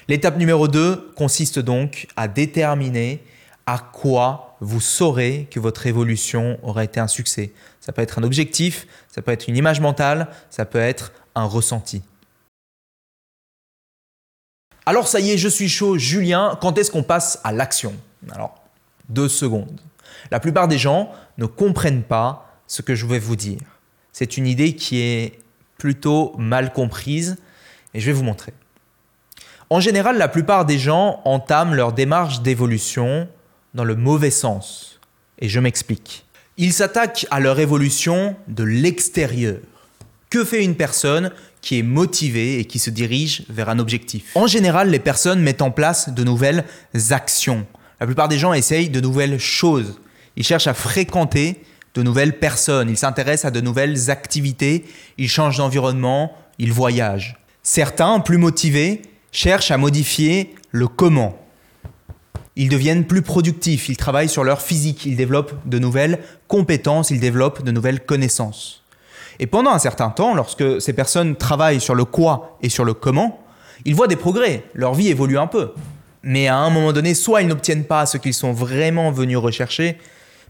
L'étape 0.08 0.38
numéro 0.38 0.66
2 0.66 1.12
consiste 1.16 1.58
donc 1.58 2.06
à 2.16 2.26
déterminer 2.26 3.22
à 3.66 3.78
quoi 3.78 4.56
vous 4.60 4.80
saurez 4.80 5.46
que 5.50 5.60
votre 5.60 5.86
évolution 5.86 6.58
aura 6.62 6.84
été 6.84 7.00
un 7.00 7.08
succès. 7.08 7.52
Ça 7.80 7.92
peut 7.92 8.00
être 8.00 8.18
un 8.18 8.22
objectif, 8.22 8.86
ça 9.08 9.20
peut 9.20 9.32
être 9.32 9.46
une 9.46 9.58
image 9.58 9.80
mentale, 9.80 10.28
ça 10.48 10.64
peut 10.64 10.78
être 10.78 11.12
un 11.34 11.44
ressenti. 11.44 12.02
Alors 14.86 15.08
ça 15.08 15.20
y 15.20 15.30
est, 15.30 15.38
je 15.38 15.48
suis 15.48 15.68
chaud, 15.68 15.98
Julien, 15.98 16.58
quand 16.60 16.76
est-ce 16.78 16.90
qu'on 16.90 17.02
passe 17.02 17.40
à 17.42 17.52
l'action? 17.52 17.94
Alors, 18.32 18.62
deux 19.08 19.28
secondes. 19.28 19.80
La 20.30 20.40
plupart 20.40 20.68
des 20.68 20.78
gens 20.78 21.10
ne 21.38 21.46
comprennent 21.46 22.02
pas 22.02 22.60
ce 22.66 22.82
que 22.82 22.94
je 22.94 23.06
vais 23.06 23.18
vous 23.18 23.36
dire. 23.36 23.60
C'est 24.12 24.36
une 24.36 24.46
idée 24.46 24.76
qui 24.76 25.00
est 25.00 25.38
plutôt 25.78 26.34
mal 26.38 26.72
comprise 26.72 27.36
et 27.94 28.00
je 28.00 28.06
vais 28.06 28.12
vous 28.12 28.24
montrer. 28.24 28.52
En 29.70 29.80
général, 29.80 30.18
la 30.18 30.28
plupart 30.28 30.66
des 30.66 30.78
gens 30.78 31.20
entament 31.24 31.74
leur 31.74 31.92
démarche 31.92 32.42
d'évolution 32.42 33.28
dans 33.72 33.84
le 33.84 33.96
mauvais 33.96 34.30
sens. 34.30 35.00
Et 35.38 35.48
je 35.48 35.60
m'explique. 35.60 36.26
Ils 36.58 36.72
s'attaquent 36.72 37.26
à 37.30 37.40
leur 37.40 37.58
évolution 37.58 38.36
de 38.46 38.62
l'extérieur. 38.62 39.58
Que 40.30 40.44
fait 40.44 40.62
une 40.62 40.76
personne 40.76 41.32
qui 41.64 41.78
est 41.78 41.82
motivé 41.82 42.58
et 42.60 42.66
qui 42.66 42.78
se 42.78 42.90
dirige 42.90 43.44
vers 43.48 43.70
un 43.70 43.78
objectif. 43.78 44.32
En 44.34 44.46
général, 44.46 44.90
les 44.90 44.98
personnes 44.98 45.40
mettent 45.40 45.62
en 45.62 45.70
place 45.70 46.10
de 46.10 46.22
nouvelles 46.22 46.64
actions. 47.10 47.66
La 48.00 48.06
plupart 48.06 48.28
des 48.28 48.38
gens 48.38 48.52
essayent 48.52 48.90
de 48.90 49.00
nouvelles 49.00 49.38
choses. 49.38 49.98
Ils 50.36 50.44
cherchent 50.44 50.66
à 50.66 50.74
fréquenter 50.74 51.62
de 51.94 52.02
nouvelles 52.02 52.38
personnes, 52.38 52.90
ils 52.90 52.98
s'intéressent 52.98 53.46
à 53.46 53.50
de 53.50 53.62
nouvelles 53.62 54.10
activités, 54.10 54.84
ils 55.16 55.28
changent 55.28 55.56
d'environnement, 55.56 56.36
ils 56.58 56.72
voyagent. 56.72 57.38
Certains, 57.62 58.20
plus 58.20 58.36
motivés, 58.36 59.00
cherchent 59.32 59.70
à 59.70 59.78
modifier 59.78 60.54
le 60.70 60.86
comment. 60.86 61.40
Ils 62.56 62.68
deviennent 62.68 63.06
plus 63.06 63.22
productifs, 63.22 63.88
ils 63.88 63.96
travaillent 63.96 64.28
sur 64.28 64.44
leur 64.44 64.60
physique, 64.60 65.06
ils 65.06 65.16
développent 65.16 65.54
de 65.66 65.78
nouvelles 65.78 66.18
compétences, 66.46 67.10
ils 67.10 67.20
développent 67.20 67.64
de 67.64 67.70
nouvelles 67.70 68.04
connaissances. 68.04 68.83
Et 69.38 69.46
pendant 69.46 69.70
un 69.70 69.78
certain 69.78 70.10
temps, 70.10 70.34
lorsque 70.34 70.80
ces 70.80 70.92
personnes 70.92 71.36
travaillent 71.36 71.80
sur 71.80 71.94
le 71.94 72.04
quoi 72.04 72.56
et 72.62 72.68
sur 72.68 72.84
le 72.84 72.94
comment, 72.94 73.40
ils 73.84 73.94
voient 73.94 74.08
des 74.08 74.16
progrès, 74.16 74.64
leur 74.74 74.94
vie 74.94 75.08
évolue 75.08 75.38
un 75.38 75.46
peu. 75.46 75.72
Mais 76.22 76.48
à 76.48 76.56
un 76.56 76.70
moment 76.70 76.92
donné, 76.92 77.14
soit 77.14 77.42
ils 77.42 77.48
n'obtiennent 77.48 77.84
pas 77.84 78.06
ce 78.06 78.16
qu'ils 78.16 78.34
sont 78.34 78.52
vraiment 78.52 79.10
venus 79.10 79.36
rechercher, 79.36 79.98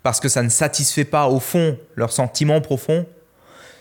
parce 0.03 0.21
que 0.21 0.29
ça 0.29 0.43
ne 0.43 0.49
satisfait 0.49 1.05
pas 1.05 1.29
au 1.29 1.41
fond 1.41 1.79
leurs 1.97 2.13
sentiments 2.13 2.61
profonds, 2.61 3.07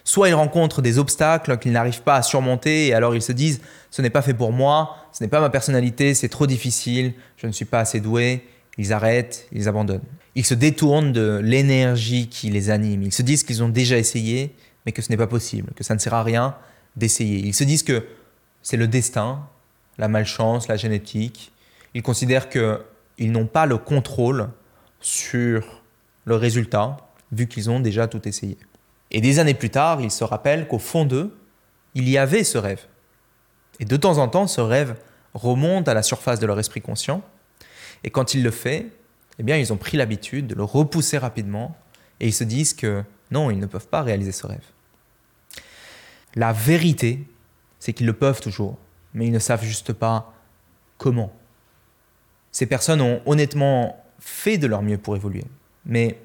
soit 0.03 0.29
ils 0.29 0.33
rencontrent 0.33 0.81
des 0.81 0.97
obstacles 0.97 1.57
qu'ils 1.57 1.71
n'arrivent 1.71 2.01
pas 2.01 2.15
à 2.15 2.21
surmonter 2.21 2.87
et 2.87 2.93
alors 2.93 3.15
ils 3.15 3.21
se 3.21 3.31
disent 3.31 3.61
ce 3.91 4.01
n'est 4.01 4.09
pas 4.09 4.21
fait 4.21 4.33
pour 4.33 4.51
moi, 4.51 4.95
ce 5.11 5.23
n'est 5.23 5.29
pas 5.29 5.39
ma 5.39 5.49
personnalité, 5.49 6.13
c'est 6.13 6.29
trop 6.29 6.47
difficile, 6.47 7.13
je 7.37 7.47
ne 7.47 7.51
suis 7.51 7.65
pas 7.65 7.79
assez 7.79 7.99
doué, 7.99 8.43
ils 8.77 8.91
arrêtent, 8.91 9.47
ils 9.51 9.67
abandonnent. 9.67 10.01
Ils 10.35 10.45
se 10.45 10.55
détournent 10.55 11.13
de 11.13 11.39
l'énergie 11.43 12.27
qui 12.27 12.49
les 12.49 12.69
anime, 12.69 13.03
ils 13.03 13.13
se 13.13 13.21
disent 13.21 13.43
qu'ils 13.43 13.61
ont 13.61 13.69
déjà 13.69 13.97
essayé 13.97 14.55
mais 14.85 14.91
que 14.91 15.01
ce 15.01 15.09
n'est 15.09 15.17
pas 15.17 15.27
possible, 15.27 15.71
que 15.75 15.83
ça 15.83 15.93
ne 15.93 15.99
sert 15.99 16.13
à 16.13 16.23
rien 16.23 16.55
d'essayer. 16.95 17.39
Ils 17.39 17.53
se 17.53 17.63
disent 17.63 17.83
que 17.83 18.05
c'est 18.61 18.77
le 18.77 18.87
destin, 18.87 19.47
la 19.97 20.07
malchance, 20.07 20.67
la 20.67 20.77
génétique. 20.77 21.51
Ils 21.93 22.03
considèrent 22.03 22.49
qu'ils 22.49 23.31
n'ont 23.31 23.47
pas 23.47 23.65
le 23.65 23.77
contrôle 23.77 24.49
sur 24.99 25.83
le 26.25 26.35
résultat, 26.35 26.97
vu 27.31 27.47
qu'ils 27.47 27.69
ont 27.69 27.79
déjà 27.79 28.07
tout 28.07 28.27
essayé. 28.27 28.57
Et 29.11 29.21
des 29.21 29.39
années 29.39 29.53
plus 29.53 29.69
tard, 29.69 30.01
ils 30.01 30.11
se 30.11 30.23
rappellent 30.23 30.67
qu'au 30.67 30.79
fond 30.79 31.05
d'eux, 31.05 31.35
il 31.93 32.09
y 32.09 32.17
avait 32.17 32.43
ce 32.43 32.57
rêve. 32.57 32.85
Et 33.79 33.85
de 33.85 33.97
temps 33.97 34.17
en 34.17 34.27
temps, 34.27 34.47
ce 34.47 34.61
rêve 34.61 34.95
remonte 35.33 35.87
à 35.87 35.93
la 35.93 36.03
surface 36.03 36.39
de 36.39 36.45
leur 36.45 36.59
esprit 36.59 36.81
conscient. 36.81 37.21
Et 38.03 38.09
quand 38.09 38.33
il 38.33 38.43
le 38.43 38.51
fait, 38.51 38.87
eh 39.39 39.43
bien, 39.43 39.57
ils 39.57 39.73
ont 39.73 39.77
pris 39.77 39.97
l'habitude 39.97 40.47
de 40.47 40.55
le 40.55 40.63
repousser 40.63 41.17
rapidement 41.17 41.75
et 42.19 42.27
ils 42.27 42.33
se 42.33 42.43
disent 42.43 42.73
que 42.73 43.03
non, 43.31 43.49
ils 43.49 43.59
ne 43.59 43.65
peuvent 43.65 43.87
pas 43.87 44.01
réaliser 44.01 44.31
ce 44.31 44.45
rêve. 44.45 44.65
La 46.35 46.53
vérité, 46.53 47.25
c'est 47.79 47.93
qu'ils 47.93 48.05
le 48.05 48.13
peuvent 48.13 48.41
toujours, 48.41 48.77
mais 49.13 49.27
ils 49.27 49.31
ne 49.31 49.39
savent 49.39 49.63
juste 49.63 49.93
pas 49.93 50.33
comment. 50.97 51.33
Ces 52.51 52.65
personnes 52.65 53.01
ont 53.01 53.21
honnêtement 53.25 54.03
fait 54.19 54.57
de 54.57 54.67
leur 54.67 54.81
mieux 54.81 54.97
pour 54.97 55.15
évoluer, 55.15 55.43
mais 55.85 56.19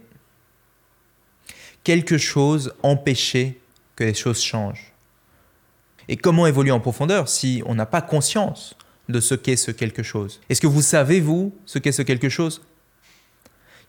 quelque 1.84 2.18
chose 2.18 2.74
empêchait 2.82 3.58
que 3.96 4.04
les 4.04 4.14
choses 4.14 4.42
changent. 4.42 4.92
Et 6.08 6.16
comment 6.16 6.46
évoluer 6.46 6.70
en 6.70 6.80
profondeur 6.80 7.28
si 7.28 7.62
on 7.66 7.74
n'a 7.74 7.86
pas 7.86 8.02
conscience 8.02 8.76
de 9.08 9.20
ce 9.20 9.34
qu'est 9.34 9.56
ce 9.56 9.70
quelque 9.70 10.02
chose? 10.02 10.40
Est-ce 10.48 10.60
que 10.60 10.66
vous 10.66 10.82
savez, 10.82 11.20
vous, 11.20 11.54
ce 11.66 11.78
qu'est 11.78 11.92
ce 11.92 12.02
quelque 12.02 12.28
chose? 12.28 12.62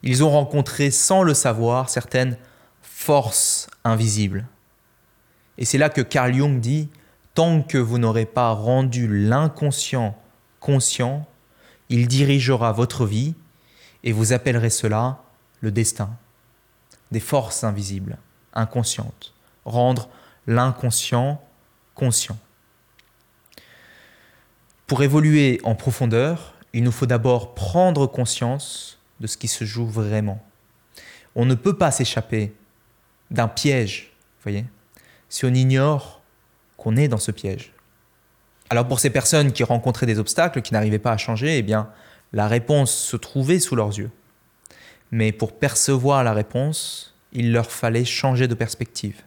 Ils 0.02 0.24
ont 0.24 0.30
rencontré 0.30 0.90
sans 0.90 1.22
le 1.22 1.34
savoir 1.34 1.88
certaines 1.88 2.36
forces 2.82 3.68
invisibles. 3.84 4.46
Et 5.58 5.64
c'est 5.64 5.78
là 5.78 5.90
que 5.90 6.00
Carl 6.00 6.34
Jung 6.34 6.60
dit, 6.60 6.88
tant 7.34 7.62
que 7.62 7.78
vous 7.78 7.98
n'aurez 7.98 8.26
pas 8.26 8.50
rendu 8.52 9.08
l'inconscient 9.08 10.16
conscient, 10.60 11.26
il 11.88 12.06
dirigera 12.06 12.72
votre 12.72 13.06
vie 13.06 13.34
et 14.04 14.12
vous 14.12 14.32
appellerez 14.32 14.70
cela 14.70 15.22
le 15.60 15.70
destin. 15.70 16.10
Des 17.10 17.20
forces 17.20 17.64
invisibles, 17.64 18.18
inconscientes. 18.54 19.34
Rendre 19.64 20.08
l'inconscient 20.46 21.42
conscient. 21.94 22.38
Pour 24.86 25.02
évoluer 25.02 25.60
en 25.64 25.74
profondeur, 25.74 26.54
il 26.72 26.82
nous 26.82 26.92
faut 26.92 27.06
d'abord 27.06 27.54
prendre 27.54 28.06
conscience 28.06 28.98
de 29.20 29.26
ce 29.26 29.36
qui 29.36 29.48
se 29.48 29.64
joue 29.64 29.86
vraiment. 29.86 30.42
On 31.34 31.44
ne 31.44 31.54
peut 31.54 31.76
pas 31.76 31.90
s'échapper 31.90 32.54
d'un 33.30 33.48
piège, 33.48 34.12
voyez, 34.42 34.64
si 35.30 35.46
on 35.46 35.54
ignore 35.54 36.20
qu'on 36.76 36.96
est 36.96 37.08
dans 37.08 37.18
ce 37.18 37.30
piège. 37.30 37.72
Alors 38.68 38.86
pour 38.86 39.00
ces 39.00 39.10
personnes 39.10 39.52
qui 39.52 39.64
rencontraient 39.64 40.06
des 40.06 40.18
obstacles, 40.18 40.60
qui 40.60 40.74
n'arrivaient 40.74 40.98
pas 40.98 41.12
à 41.12 41.16
changer, 41.16 41.56
eh 41.56 41.62
bien, 41.62 41.88
la 42.32 42.46
réponse 42.46 42.92
se 42.92 43.16
trouvait 43.16 43.58
sous 43.58 43.74
leurs 43.74 43.98
yeux. 43.98 44.10
Mais 45.10 45.32
pour 45.32 45.52
percevoir 45.52 46.22
la 46.22 46.32
réponse, 46.32 47.14
il 47.32 47.52
leur 47.52 47.70
fallait 47.70 48.04
changer 48.04 48.46
de 48.46 48.54
perspective. 48.54 49.22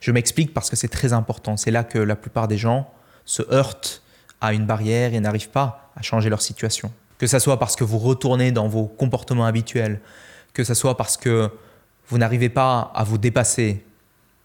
Je 0.00 0.12
m'explique 0.12 0.54
parce 0.54 0.70
que 0.70 0.76
c'est 0.76 0.88
très 0.88 1.12
important. 1.12 1.56
C'est 1.56 1.70
là 1.70 1.84
que 1.84 1.98
la 1.98 2.16
plupart 2.16 2.48
des 2.48 2.58
gens 2.58 2.92
se 3.24 3.42
heurtent 3.52 4.02
à 4.40 4.52
une 4.52 4.66
barrière 4.66 5.14
et 5.14 5.20
n'arrivent 5.20 5.50
pas 5.50 5.90
à 5.96 6.02
changer 6.02 6.30
leur 6.30 6.42
situation. 6.42 6.92
Que 7.18 7.26
ce 7.26 7.38
soit 7.38 7.58
parce 7.58 7.76
que 7.76 7.84
vous 7.84 7.98
retournez 7.98 8.50
dans 8.52 8.68
vos 8.68 8.86
comportements 8.86 9.44
habituels, 9.44 10.00
que 10.54 10.64
ce 10.64 10.74
soit 10.74 10.96
parce 10.96 11.16
que 11.16 11.50
vous 12.08 12.18
n'arrivez 12.18 12.48
pas 12.48 12.90
à 12.94 13.04
vous 13.04 13.18
dépasser, 13.18 13.84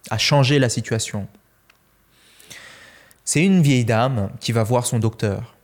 à 0.10 0.18
changer 0.18 0.60
la 0.60 0.70
situation. 0.70 1.28
C'est 3.24 3.44
une 3.44 3.62
vieille 3.62 3.86
dame 3.86 4.30
qui 4.40 4.52
va 4.52 4.64
voir 4.64 4.86
son 4.86 5.00
docteur. 5.00 5.56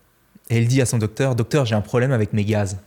Et 0.50 0.58
elle 0.58 0.68
dit 0.68 0.82
à 0.82 0.86
son 0.86 0.98
docteur, 0.98 1.36
Docteur, 1.36 1.66
j'ai 1.66 1.76
un 1.76 1.82
problème 1.82 2.12
avec 2.12 2.34
mes 2.34 2.44
gaz. 2.44 2.80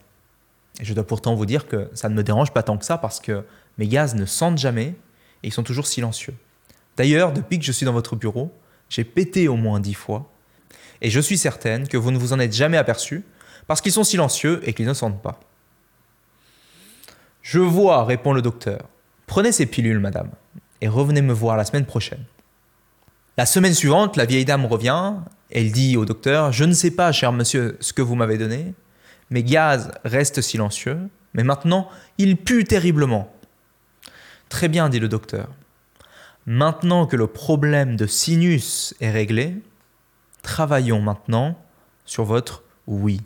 Et 0.80 0.84
je 0.84 0.92
dois 0.92 1.06
pourtant 1.06 1.34
vous 1.34 1.46
dire 1.46 1.68
que 1.68 1.88
ça 1.94 2.08
ne 2.08 2.14
me 2.14 2.22
dérange 2.22 2.52
pas 2.52 2.62
tant 2.62 2.76
que 2.76 2.84
ça 2.84 2.98
parce 2.98 3.20
que 3.20 3.44
mes 3.78 3.86
gaz 3.86 4.14
ne 4.14 4.26
sentent 4.26 4.58
jamais 4.58 4.94
et 5.42 5.48
ils 5.48 5.52
sont 5.52 5.62
toujours 5.62 5.86
silencieux. 5.86 6.34
D'ailleurs, 6.96 7.32
depuis 7.32 7.58
que 7.58 7.64
je 7.64 7.72
suis 7.72 7.86
dans 7.86 7.92
votre 7.92 8.16
bureau, 8.16 8.52
j'ai 8.88 9.04
pété 9.04 9.48
au 9.48 9.56
moins 9.56 9.80
dix 9.80 9.94
fois. 9.94 10.30
Et 11.00 11.10
je 11.10 11.20
suis 11.20 11.38
certaine 11.38 11.88
que 11.88 11.96
vous 11.96 12.10
ne 12.10 12.18
vous 12.18 12.32
en 12.32 12.40
êtes 12.40 12.52
jamais 12.52 12.76
aperçu 12.76 13.24
parce 13.66 13.80
qu'ils 13.80 13.92
sont 13.92 14.04
silencieux 14.04 14.60
et 14.64 14.74
qu'ils 14.74 14.86
ne 14.86 14.94
sentent 14.94 15.22
pas. 15.22 15.40
Je 17.42 17.58
vois, 17.60 18.04
répond 18.04 18.32
le 18.32 18.42
docteur. 18.42 18.88
Prenez 19.26 19.52
ces 19.52 19.66
pilules, 19.66 20.00
madame, 20.00 20.30
et 20.80 20.88
revenez 20.88 21.22
me 21.22 21.32
voir 21.32 21.56
la 21.56 21.64
semaine 21.64 21.86
prochaine. 21.86 22.24
La 23.36 23.46
semaine 23.46 23.74
suivante, 23.74 24.16
la 24.16 24.26
vieille 24.26 24.44
dame 24.44 24.66
revient. 24.66 25.14
Elle 25.50 25.72
dit 25.72 25.96
au 25.96 26.04
docteur 26.04 26.52
Je 26.52 26.64
ne 26.64 26.72
sais 26.72 26.90
pas, 26.90 27.10
cher 27.12 27.32
monsieur, 27.32 27.76
ce 27.80 27.92
que 27.92 28.02
vous 28.02 28.14
m'avez 28.14 28.38
donné. 28.38 28.74
Mes 29.30 29.42
gaz 29.42 29.90
restent 30.04 30.40
silencieux, 30.40 30.98
mais 31.32 31.42
maintenant, 31.42 31.88
ils 32.18 32.36
puent 32.36 32.64
terriblement. 32.64 33.32
Très 34.48 34.68
bien, 34.68 34.88
dit 34.88 35.00
le 35.00 35.08
docteur. 35.08 35.48
Maintenant 36.46 37.06
que 37.06 37.16
le 37.16 37.26
problème 37.26 37.96
de 37.96 38.06
sinus 38.06 38.94
est 39.00 39.10
réglé, 39.10 39.56
travaillons 40.42 41.00
maintenant 41.00 41.58
sur 42.04 42.24
votre 42.24 42.62
oui. 42.86 43.20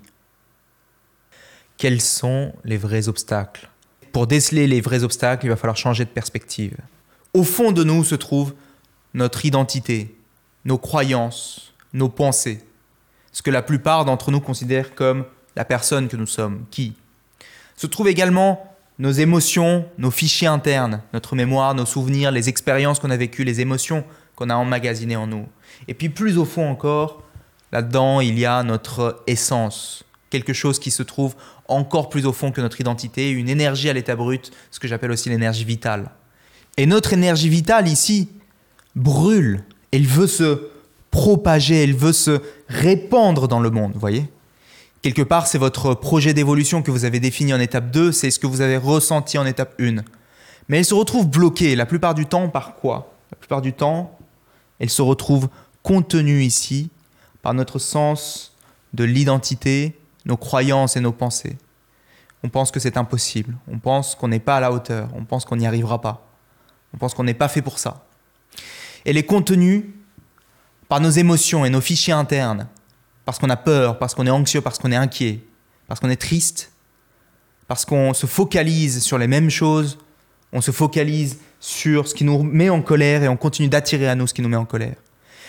Quels 1.77 2.01
sont 2.01 2.55
les 2.65 2.77
vrais 2.77 3.09
obstacles? 3.09 3.69
Pour 4.13 4.27
déceler 4.27 4.67
les 4.67 4.81
vrais 4.81 5.05
obstacles, 5.05 5.47
il 5.47 5.49
va 5.49 5.57
falloir 5.57 5.77
changer 5.77 6.05
de 6.05 6.11
perspective. 6.11 6.77
Au 7.35 7.45
fond 7.45 7.73
de 7.73 7.85
nous 7.85 8.05
se 8.05 8.15
trouve 8.15 8.55
notre 9.15 9.45
identité, 9.45 10.17
nos 10.65 10.79
croyances, 10.79 11.75
nos 11.93 12.09
pensées, 12.09 12.65
ce 13.33 13.43
que 13.43 13.51
la 13.51 13.63
plupart 13.63 14.05
d'entre 14.05 14.31
nous 14.31 14.41
considèrent 14.41 14.95
comme 14.95 15.25
la 15.57 15.65
personne 15.65 16.09
que 16.09 16.17
nous 16.17 16.27
sommes, 16.27 16.65
qui. 16.71 16.95
Se 17.77 17.87
trouve 17.87 18.09
également 18.09 18.77
nos 18.99 19.13
émotions, 19.13 19.87
nos 19.99 20.11
fichiers 20.11 20.49
internes, 20.49 21.03
notre 21.13 21.37
mémoire, 21.37 21.75
nos 21.75 21.87
souvenirs, 21.87 22.33
les 22.33 22.49
expériences 22.49 22.99
qu'on 22.99 23.11
a 23.11 23.17
vécues, 23.17 23.45
les 23.45 23.61
émotions 23.61 24.05
qu'on 24.35 24.51
a 24.51 24.55
emmagasinées 24.55 25.17
en 25.17 25.27
nous. 25.27 25.47
Et 25.87 25.95
puis 25.95 26.09
plus 26.09 26.39
au 26.39 26.45
fond 26.45 26.69
encore, 26.69 27.23
là-dedans, 27.73 28.21
il 28.21 28.39
y 28.39 28.47
a 28.47 28.63
notre 28.63 29.23
essence, 29.27 30.05
quelque 30.31 30.53
chose 30.53 30.79
qui 30.79 30.91
se 30.91 31.03
trouve 31.03 31.35
encore 31.69 32.09
plus 32.09 32.27
au 32.27 32.33
fond 32.33 32.51
que 32.51 32.61
notre 32.61 32.81
identité, 32.81 33.31
une 33.31 33.49
énergie 33.49 33.89
à 33.89 33.93
l'état 33.93 34.17
brut, 34.17 34.51
ce 34.71 34.81
que 34.81 34.89
j'appelle 34.89 35.11
aussi 35.11 35.29
l'énergie 35.29 35.65
vitale. 35.65 36.11
Et 36.79 36.87
notre 36.87 37.13
énergie 37.13 37.49
vitale 37.49 37.89
ici 37.89 38.29
brûle, 38.95 39.65
elle 39.91 40.07
veut 40.07 40.29
se 40.29 40.69
propager, 41.11 41.83
elle 41.83 41.95
veut 41.95 42.13
se 42.13 42.41
répandre 42.69 43.49
dans 43.49 43.59
le 43.59 43.71
monde, 43.71 43.93
voyez? 43.97 44.31
Quelque 45.03 45.23
part, 45.23 45.49
c'est 45.49 45.59
votre 45.59 45.95
projet 45.95 46.35
d'évolution 46.35 46.83
que 46.83 46.93
vous 46.93 47.05
avez 47.05 47.19
défini 47.19 47.53
en 47.53 47.59
étape 47.59 47.91
2, 47.91 48.13
c'est 48.13 48.31
ce 48.31 48.39
que 48.39 48.47
vous 48.47 48.61
avez 48.61 48.77
ressenti 48.77 49.39
en 49.39 49.45
étape 49.45 49.75
1. 49.81 50.03
Mais 50.69 50.79
elle 50.79 50.85
se 50.85 50.95
retrouve 50.95 51.27
bloquée 51.29 51.75
la 51.75 51.85
plupart 51.85 52.15
du 52.15 52.27
temps 52.27 52.49
par 52.49 52.77
quoi? 52.77 53.13
La 53.33 53.37
plupart 53.37 53.61
du 53.61 53.73
temps, 53.73 54.17
elle 54.79 54.91
se 54.91 55.03
retrouve 55.03 55.49
contenue 55.83 56.45
ici 56.45 56.91
par 57.43 57.55
notre 57.55 57.81
sens 57.81 58.53
de 58.95 59.03
l'identité, 59.03 59.99
nos 60.27 60.37
croyances 60.37 60.97
et 60.97 61.01
nos 61.01 61.13
pensées. 61.13 61.57
On 62.45 62.51
pense 62.51 62.71
que 62.71 62.79
c'est 62.79 62.97
impossible, 62.97 63.57
on 63.67 63.81
pense 63.81 64.15
qu'on 64.15 64.29
n'est 64.29 64.39
pas 64.39 64.59
à 64.59 64.61
la 64.61 64.71
hauteur, 64.71 65.09
on 65.17 65.25
pense 65.25 65.45
qu'on 65.45 65.57
n'y 65.57 65.67
arrivera 65.67 66.01
pas, 66.01 66.28
on 66.95 66.99
pense 66.99 67.15
qu'on 67.15 67.25
n'est 67.25 67.35
pas 67.35 67.49
fait 67.49 67.63
pour 67.63 67.79
ça. 67.79 68.05
Elle 69.05 69.17
est 69.17 69.25
contenue 69.25 69.95
par 70.89 71.01
nos 71.01 71.11
émotions 71.11 71.65
et 71.65 71.71
nos 71.71 71.81
fichiers 71.81 72.15
internes, 72.15 72.67
parce 73.25 73.39
qu'on 73.39 73.51
a 73.51 73.57
peur, 73.57 73.99
parce 73.99 74.15
qu'on 74.15 74.27
est 74.27 74.31
anxieux, 74.31 74.61
parce 74.61 74.79
qu'on 74.79 74.91
est 74.91 74.97
inquiet, 74.97 75.41
parce 75.87 76.01
qu'on 76.01 76.09
est 76.09 76.17
triste, 76.17 76.73
parce 77.67 77.85
qu'on 77.85 78.15
se 78.15 78.27
focalise 78.27 79.03
sur 79.03 79.19
les 79.19 79.27
mêmes 79.27 79.51
choses, 79.51 79.99
on 80.53 80.63
se 80.63 80.71
focalise 80.71 81.39
sur 81.61 82.09
ce 82.09 82.15
qui 82.15 82.25
nous 82.25 82.43
met 82.43 82.71
en 82.71 82.81
colère 82.81 83.23
et 83.23 83.29
on 83.29 83.37
continue 83.37 83.69
d'attirer 83.69 84.09
à 84.09 84.15
nous 84.15 84.27
ce 84.27 84.35
qui 84.35 84.41
nous 84.41 84.49
met 84.49 84.57
en 84.57 84.65
colère. 84.65 84.97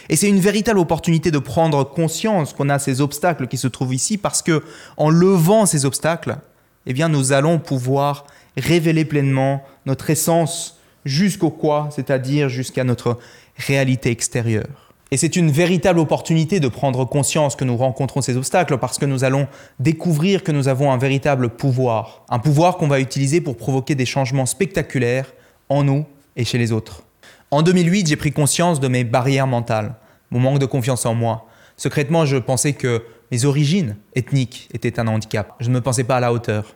Et 0.10 0.16
c'est 0.16 0.28
une 0.28 0.40
véritable 0.40 0.80
opportunité 0.80 1.32
de 1.32 1.38
prendre 1.38 1.84
conscience 1.84 2.54
qu'on 2.54 2.70
a 2.70 2.80
ces 2.80 3.00
obstacles 3.00 3.48
qui 3.48 3.58
se 3.58 3.68
trouvent 3.68 3.94
ici 3.94 4.18
parce 4.18 4.42
que 4.42 4.64
en 4.98 5.10
levant 5.10 5.66
ces 5.66 5.86
obstacles, 5.86 6.38
eh 6.86 6.94
bien 6.94 7.10
nous 7.10 7.32
allons 7.32 7.60
pouvoir 7.60 8.26
révéler 8.58 9.06
pleinement 9.06 9.64
notre 9.86 10.10
essence 10.10 10.79
jusqu'au 11.06 11.50
quoi, 11.50 11.90
c'est-à-dire 11.92 12.50
jusqu'à 12.50 12.84
notre 12.84 13.18
réalité 13.58 14.12
extérieure. 14.12 14.90
Et 15.12 15.18
c'est 15.18 15.36
une 15.36 15.50
véritable 15.50 16.00
opportunité 16.00 16.60
de 16.60 16.68
prendre 16.68 17.04
conscience 17.04 17.56
que 17.56 17.66
nous 17.66 17.78
rencontrons 17.78 18.22
ces 18.22 18.38
obstacles 18.38 18.78
parce 18.78 19.00
que 19.00 19.06
nous 19.06 19.24
allons 19.24 19.48
découvrir 19.80 20.44
que 20.44 20.52
nous 20.52 20.68
avons 20.68 20.92
un 20.92 20.98
véritable 20.98 21.50
pouvoir. 21.50 22.24
Un 22.30 22.38
pouvoir 22.38 22.78
qu'on 22.78 22.88
va 22.88 23.00
utiliser 23.00 23.42
pour 23.42 23.58
provoquer 23.58 23.96
des 23.96 24.06
changements 24.06 24.46
spectaculaires 24.46 25.34
en 25.68 25.84
nous 25.84 26.06
et 26.36 26.46
chez 26.46 26.60
les 26.60 26.72
autres. 26.72 27.04
En 27.50 27.64
2008, 27.64 28.08
j'ai 28.08 28.16
pris 28.16 28.32
conscience 28.32 28.80
de 28.80 28.88
mes 28.88 29.04
barrières 29.04 29.48
mentales, 29.48 29.96
mon 30.30 30.40
manque 30.40 30.60
de 30.60 30.68
confiance 30.68 31.08
en 31.08 31.16
moi. 31.16 31.48
Secrètement, 31.76 32.26
je 32.26 32.38
pensais 32.38 32.74
que 32.74 33.04
mes 33.32 33.46
origines 33.46 33.98
ethniques 34.14 34.70
étaient 34.74 35.00
un 35.00 35.08
handicap. 35.08 35.56
Je 35.60 35.70
ne 35.70 35.76
me 35.76 35.82
pensais 35.82 36.04
pas 36.04 36.18
à 36.18 36.20
la 36.20 36.32
hauteur. 36.32 36.76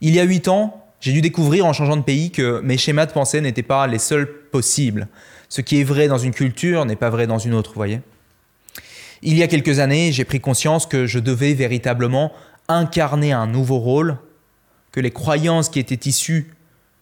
Il 0.00 0.14
y 0.14 0.20
a 0.20 0.22
huit 0.22 0.48
ans, 0.48 0.85
j'ai 1.00 1.12
dû 1.12 1.20
découvrir 1.20 1.66
en 1.66 1.72
changeant 1.72 1.96
de 1.96 2.02
pays 2.02 2.30
que 2.30 2.60
mes 2.60 2.78
schémas 2.78 3.06
de 3.06 3.12
pensée 3.12 3.40
n'étaient 3.40 3.62
pas 3.62 3.86
les 3.86 3.98
seuls 3.98 4.26
possibles. 4.50 5.08
Ce 5.48 5.60
qui 5.60 5.80
est 5.80 5.84
vrai 5.84 6.08
dans 6.08 6.18
une 6.18 6.32
culture 6.32 6.84
n'est 6.84 6.96
pas 6.96 7.10
vrai 7.10 7.26
dans 7.26 7.38
une 7.38 7.54
autre, 7.54 7.72
voyez. 7.74 8.00
Il 9.22 9.36
y 9.36 9.42
a 9.42 9.48
quelques 9.48 9.78
années, 9.78 10.12
j'ai 10.12 10.24
pris 10.24 10.40
conscience 10.40 10.86
que 10.86 11.06
je 11.06 11.18
devais 11.18 11.54
véritablement 11.54 12.32
incarner 12.68 13.32
un 13.32 13.46
nouveau 13.46 13.78
rôle, 13.78 14.16
que 14.92 15.00
les 15.00 15.10
croyances 15.10 15.68
qui 15.68 15.78
étaient 15.78 16.08
issues 16.08 16.52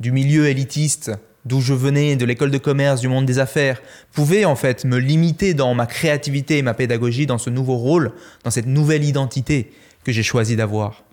du 0.00 0.12
milieu 0.12 0.48
élitiste 0.48 1.12
d'où 1.44 1.60
je 1.60 1.74
venais, 1.74 2.16
de 2.16 2.24
l'école 2.24 2.50
de 2.50 2.58
commerce, 2.58 3.00
du 3.00 3.08
monde 3.08 3.26
des 3.26 3.38
affaires, 3.38 3.80
pouvait 4.12 4.44
en 4.44 4.56
fait 4.56 4.84
me 4.84 4.98
limiter 4.98 5.54
dans 5.54 5.74
ma 5.74 5.86
créativité 5.86 6.58
et 6.58 6.62
ma 6.62 6.74
pédagogie, 6.74 7.26
dans 7.26 7.38
ce 7.38 7.50
nouveau 7.50 7.76
rôle, 7.76 8.12
dans 8.44 8.50
cette 8.50 8.66
nouvelle 8.66 9.04
identité 9.04 9.72
que 10.04 10.12
j'ai 10.12 10.22
choisi 10.22 10.56
d'avoir. 10.56 11.03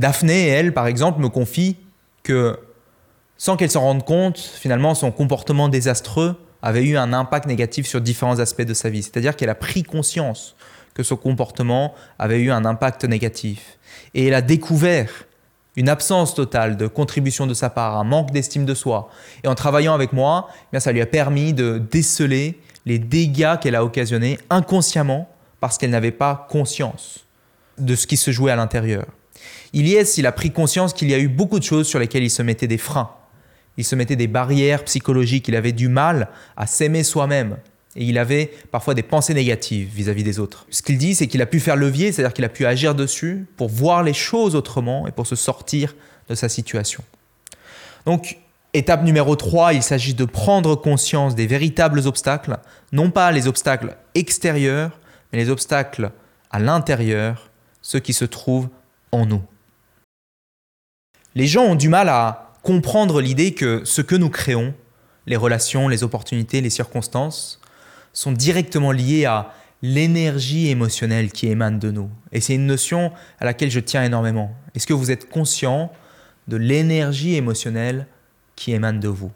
Daphné, 0.00 0.48
elle, 0.48 0.72
par 0.72 0.86
exemple, 0.86 1.20
me 1.20 1.28
confie 1.28 1.76
que, 2.22 2.58
sans 3.36 3.58
qu'elle 3.58 3.70
s'en 3.70 3.82
rende 3.82 4.02
compte, 4.02 4.38
finalement, 4.38 4.94
son 4.94 5.10
comportement 5.12 5.68
désastreux 5.68 6.36
avait 6.62 6.84
eu 6.84 6.96
un 6.96 7.12
impact 7.12 7.46
négatif 7.46 7.86
sur 7.86 8.00
différents 8.00 8.38
aspects 8.38 8.62
de 8.62 8.72
sa 8.72 8.88
vie. 8.88 9.02
C'est-à-dire 9.02 9.36
qu'elle 9.36 9.50
a 9.50 9.54
pris 9.54 9.82
conscience 9.82 10.56
que 10.94 11.02
son 11.02 11.16
comportement 11.16 11.94
avait 12.18 12.40
eu 12.40 12.50
un 12.50 12.64
impact 12.64 13.04
négatif. 13.04 13.78
Et 14.14 14.28
elle 14.28 14.32
a 14.32 14.40
découvert 14.40 15.10
une 15.76 15.90
absence 15.90 16.34
totale 16.34 16.78
de 16.78 16.86
contribution 16.86 17.46
de 17.46 17.52
sa 17.52 17.68
part, 17.68 17.98
un 17.98 18.04
manque 18.04 18.30
d'estime 18.30 18.64
de 18.64 18.74
soi. 18.74 19.10
Et 19.44 19.48
en 19.48 19.54
travaillant 19.54 19.92
avec 19.92 20.14
moi, 20.14 20.48
eh 20.48 20.68
bien, 20.72 20.80
ça 20.80 20.92
lui 20.92 21.02
a 21.02 21.06
permis 21.06 21.52
de 21.52 21.76
déceler 21.76 22.58
les 22.86 22.98
dégâts 22.98 23.58
qu'elle 23.60 23.74
a 23.74 23.84
occasionnés 23.84 24.38
inconsciemment 24.48 25.28
parce 25.60 25.76
qu'elle 25.76 25.90
n'avait 25.90 26.10
pas 26.10 26.46
conscience 26.48 27.26
de 27.76 27.94
ce 27.94 28.06
qui 28.06 28.16
se 28.16 28.30
jouait 28.30 28.50
à 28.50 28.56
l'intérieur. 28.56 29.04
Ilyes, 29.72 30.18
il 30.18 30.26
a 30.26 30.32
pris 30.32 30.50
conscience 30.50 30.92
qu'il 30.92 31.10
y 31.10 31.14
a 31.14 31.18
eu 31.18 31.28
beaucoup 31.28 31.58
de 31.58 31.64
choses 31.64 31.86
sur 31.86 31.98
lesquelles 31.98 32.24
il 32.24 32.30
se 32.30 32.42
mettait 32.42 32.66
des 32.66 32.78
freins. 32.78 33.10
Il 33.76 33.84
se 33.84 33.94
mettait 33.94 34.16
des 34.16 34.26
barrières 34.26 34.84
psychologiques, 34.84 35.48
il 35.48 35.56
avait 35.56 35.72
du 35.72 35.88
mal 35.88 36.28
à 36.56 36.66
s'aimer 36.66 37.02
soi-même. 37.02 37.56
Et 37.96 38.04
il 38.04 38.18
avait 38.18 38.52
parfois 38.70 38.94
des 38.94 39.02
pensées 39.02 39.34
négatives 39.34 39.88
vis-à-vis 39.92 40.22
des 40.22 40.38
autres. 40.38 40.66
Ce 40.70 40.82
qu'il 40.82 40.96
dit, 40.96 41.14
c'est 41.14 41.26
qu'il 41.26 41.42
a 41.42 41.46
pu 41.46 41.58
faire 41.58 41.76
levier, 41.76 42.12
c'est-à-dire 42.12 42.32
qu'il 42.32 42.44
a 42.44 42.48
pu 42.48 42.64
agir 42.66 42.94
dessus 42.94 43.46
pour 43.56 43.68
voir 43.68 44.02
les 44.02 44.12
choses 44.12 44.54
autrement 44.54 45.08
et 45.08 45.12
pour 45.12 45.26
se 45.26 45.34
sortir 45.34 45.96
de 46.28 46.34
sa 46.34 46.48
situation. 46.48 47.02
Donc, 48.06 48.38
étape 48.74 49.02
numéro 49.02 49.34
3, 49.34 49.74
il 49.74 49.82
s'agit 49.82 50.14
de 50.14 50.24
prendre 50.24 50.76
conscience 50.76 51.34
des 51.34 51.46
véritables 51.46 52.06
obstacles, 52.06 52.58
non 52.92 53.10
pas 53.10 53.32
les 53.32 53.48
obstacles 53.48 53.96
extérieurs, 54.14 55.00
mais 55.32 55.38
les 55.38 55.50
obstacles 55.50 56.12
à 56.50 56.60
l'intérieur, 56.60 57.50
ceux 57.82 58.00
qui 58.00 58.12
se 58.12 58.24
trouvent 58.24 58.68
en 59.12 59.26
nous. 59.26 59.42
Les 61.34 61.46
gens 61.46 61.64
ont 61.64 61.74
du 61.74 61.88
mal 61.88 62.08
à 62.08 62.52
comprendre 62.62 63.20
l'idée 63.20 63.54
que 63.54 63.84
ce 63.84 64.02
que 64.02 64.16
nous 64.16 64.30
créons, 64.30 64.74
les 65.26 65.36
relations, 65.36 65.88
les 65.88 66.02
opportunités, 66.02 66.60
les 66.60 66.70
circonstances, 66.70 67.60
sont 68.12 68.32
directement 68.32 68.92
liées 68.92 69.24
à 69.24 69.52
l'énergie 69.82 70.68
émotionnelle 70.68 71.30
qui 71.30 71.46
émane 71.46 71.78
de 71.78 71.90
nous. 71.90 72.10
Et 72.32 72.40
c'est 72.40 72.54
une 72.54 72.66
notion 72.66 73.12
à 73.38 73.44
laquelle 73.44 73.70
je 73.70 73.80
tiens 73.80 74.04
énormément. 74.04 74.54
Est-ce 74.74 74.86
que 74.86 74.92
vous 74.92 75.10
êtes 75.10 75.28
conscient 75.28 75.92
de 76.48 76.56
l'énergie 76.56 77.36
émotionnelle 77.36 78.06
qui 78.56 78.72
émane 78.72 79.00
de 79.00 79.08
vous? 79.08 79.30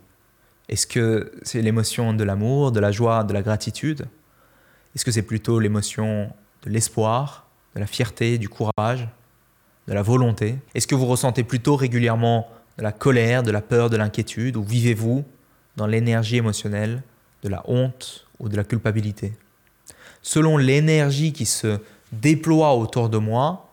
Est-ce 0.68 0.86
que 0.86 1.32
c'est 1.42 1.62
l'émotion 1.62 2.12
de 2.12 2.24
l'amour, 2.24 2.72
de 2.72 2.80
la 2.80 2.90
joie, 2.90 3.24
de 3.24 3.32
la 3.32 3.42
gratitude? 3.42 4.06
Est-ce 4.94 5.04
que 5.04 5.10
c'est 5.10 5.22
plutôt 5.22 5.60
l'émotion 5.60 6.32
de 6.62 6.70
l'espoir, 6.70 7.46
de 7.74 7.80
la 7.80 7.86
fierté, 7.86 8.38
du 8.38 8.48
courage, 8.48 9.08
de 9.88 9.92
la 9.92 10.02
volonté. 10.02 10.56
Est-ce 10.74 10.86
que 10.86 10.94
vous 10.94 11.06
ressentez 11.06 11.44
plutôt 11.44 11.76
régulièrement 11.76 12.48
de 12.78 12.82
la 12.82 12.92
colère, 12.92 13.42
de 13.42 13.50
la 13.50 13.60
peur, 13.60 13.90
de 13.90 13.96
l'inquiétude 13.96 14.56
Ou 14.56 14.62
vivez-vous 14.62 15.24
dans 15.76 15.86
l'énergie 15.86 16.36
émotionnelle 16.36 17.02
de 17.42 17.48
la 17.48 17.62
honte 17.66 18.26
ou 18.40 18.48
de 18.48 18.56
la 18.56 18.64
culpabilité? 18.64 19.32
Selon 20.22 20.56
l'énergie 20.56 21.32
qui 21.32 21.46
se 21.46 21.78
déploie 22.12 22.74
autour 22.74 23.08
de 23.08 23.18
moi, 23.18 23.68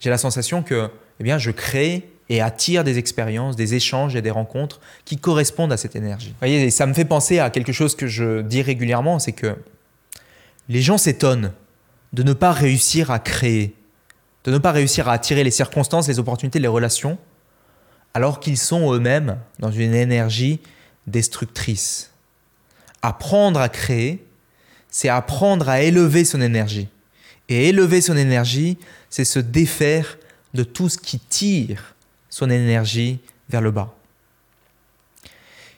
j'ai 0.00 0.10
la 0.10 0.18
sensation 0.18 0.62
que 0.62 0.90
eh 1.20 1.24
bien, 1.24 1.38
je 1.38 1.50
crée 1.50 2.08
et 2.28 2.40
attire 2.40 2.84
des 2.84 2.98
expériences, 2.98 3.56
des 3.56 3.74
échanges 3.74 4.14
et 4.14 4.22
des 4.22 4.30
rencontres 4.30 4.80
qui 5.04 5.16
correspondent 5.16 5.72
à 5.72 5.76
cette 5.76 5.96
énergie. 5.96 6.28
Vous 6.28 6.38
voyez, 6.38 6.70
ça 6.70 6.86
me 6.86 6.94
fait 6.94 7.04
penser 7.04 7.38
à 7.38 7.50
quelque 7.50 7.72
chose 7.72 7.96
que 7.96 8.06
je 8.06 8.42
dis 8.42 8.62
régulièrement, 8.62 9.18
c'est 9.18 9.32
que 9.32 9.56
les 10.68 10.82
gens 10.82 10.98
s'étonnent 10.98 11.52
de 12.12 12.22
ne 12.22 12.32
pas 12.32 12.52
réussir 12.52 13.10
à 13.10 13.18
créer, 13.18 13.74
de 14.48 14.52
ne 14.54 14.58
pas 14.58 14.72
réussir 14.72 15.10
à 15.10 15.12
attirer 15.12 15.44
les 15.44 15.50
circonstances, 15.50 16.08
les 16.08 16.18
opportunités, 16.18 16.58
les 16.58 16.68
relations, 16.68 17.18
alors 18.14 18.40
qu'ils 18.40 18.56
sont 18.56 18.94
eux-mêmes 18.94 19.36
dans 19.58 19.70
une 19.70 19.92
énergie 19.92 20.58
destructrice. 21.06 22.12
Apprendre 23.02 23.60
à 23.60 23.68
créer, 23.68 24.24
c'est 24.88 25.10
apprendre 25.10 25.68
à 25.68 25.82
élever 25.82 26.24
son 26.24 26.40
énergie. 26.40 26.88
Et 27.50 27.68
élever 27.68 28.00
son 28.00 28.16
énergie, 28.16 28.78
c'est 29.10 29.26
se 29.26 29.38
défaire 29.38 30.16
de 30.54 30.62
tout 30.62 30.88
ce 30.88 30.96
qui 30.96 31.18
tire 31.18 31.94
son 32.30 32.48
énergie 32.48 33.20
vers 33.50 33.60
le 33.60 33.70
bas. 33.70 33.94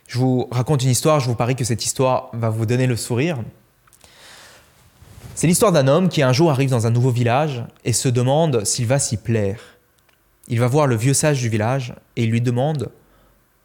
Je 0.07 0.17
vous 0.17 0.47
raconte 0.53 0.85
une 0.85 0.91
histoire, 0.91 1.19
je 1.19 1.27
vous 1.27 1.35
parie 1.35 1.57
que 1.57 1.65
cette 1.65 1.85
histoire 1.85 2.31
va 2.35 2.51
vous 2.51 2.67
donner 2.67 2.87
le 2.87 2.97
sourire. 2.97 3.43
C'est 5.35 5.47
l'histoire 5.47 5.73
d'un 5.73 5.89
homme 5.89 6.09
qui 6.09 6.23
un 6.23 6.33
jour 6.33 6.51
arrive 6.51 6.71
dans 6.71 6.87
un 6.87 6.91
nouveau 6.91 7.11
village 7.11 7.65
et 7.85 7.93
se 7.93 8.09
demande 8.09 8.65
s'il 8.65 8.87
va 8.87 8.99
s'y 8.99 9.17
plaire. 9.17 9.61
Il 10.49 10.61
va 10.61 10.67
voir 10.67 10.87
le 10.87 10.97
vieux 10.97 11.15
sage 11.15 11.41
du 11.41 11.49
village 11.49 11.95
et 12.17 12.25
il 12.25 12.31
lui 12.31 12.41
demande 12.41 12.91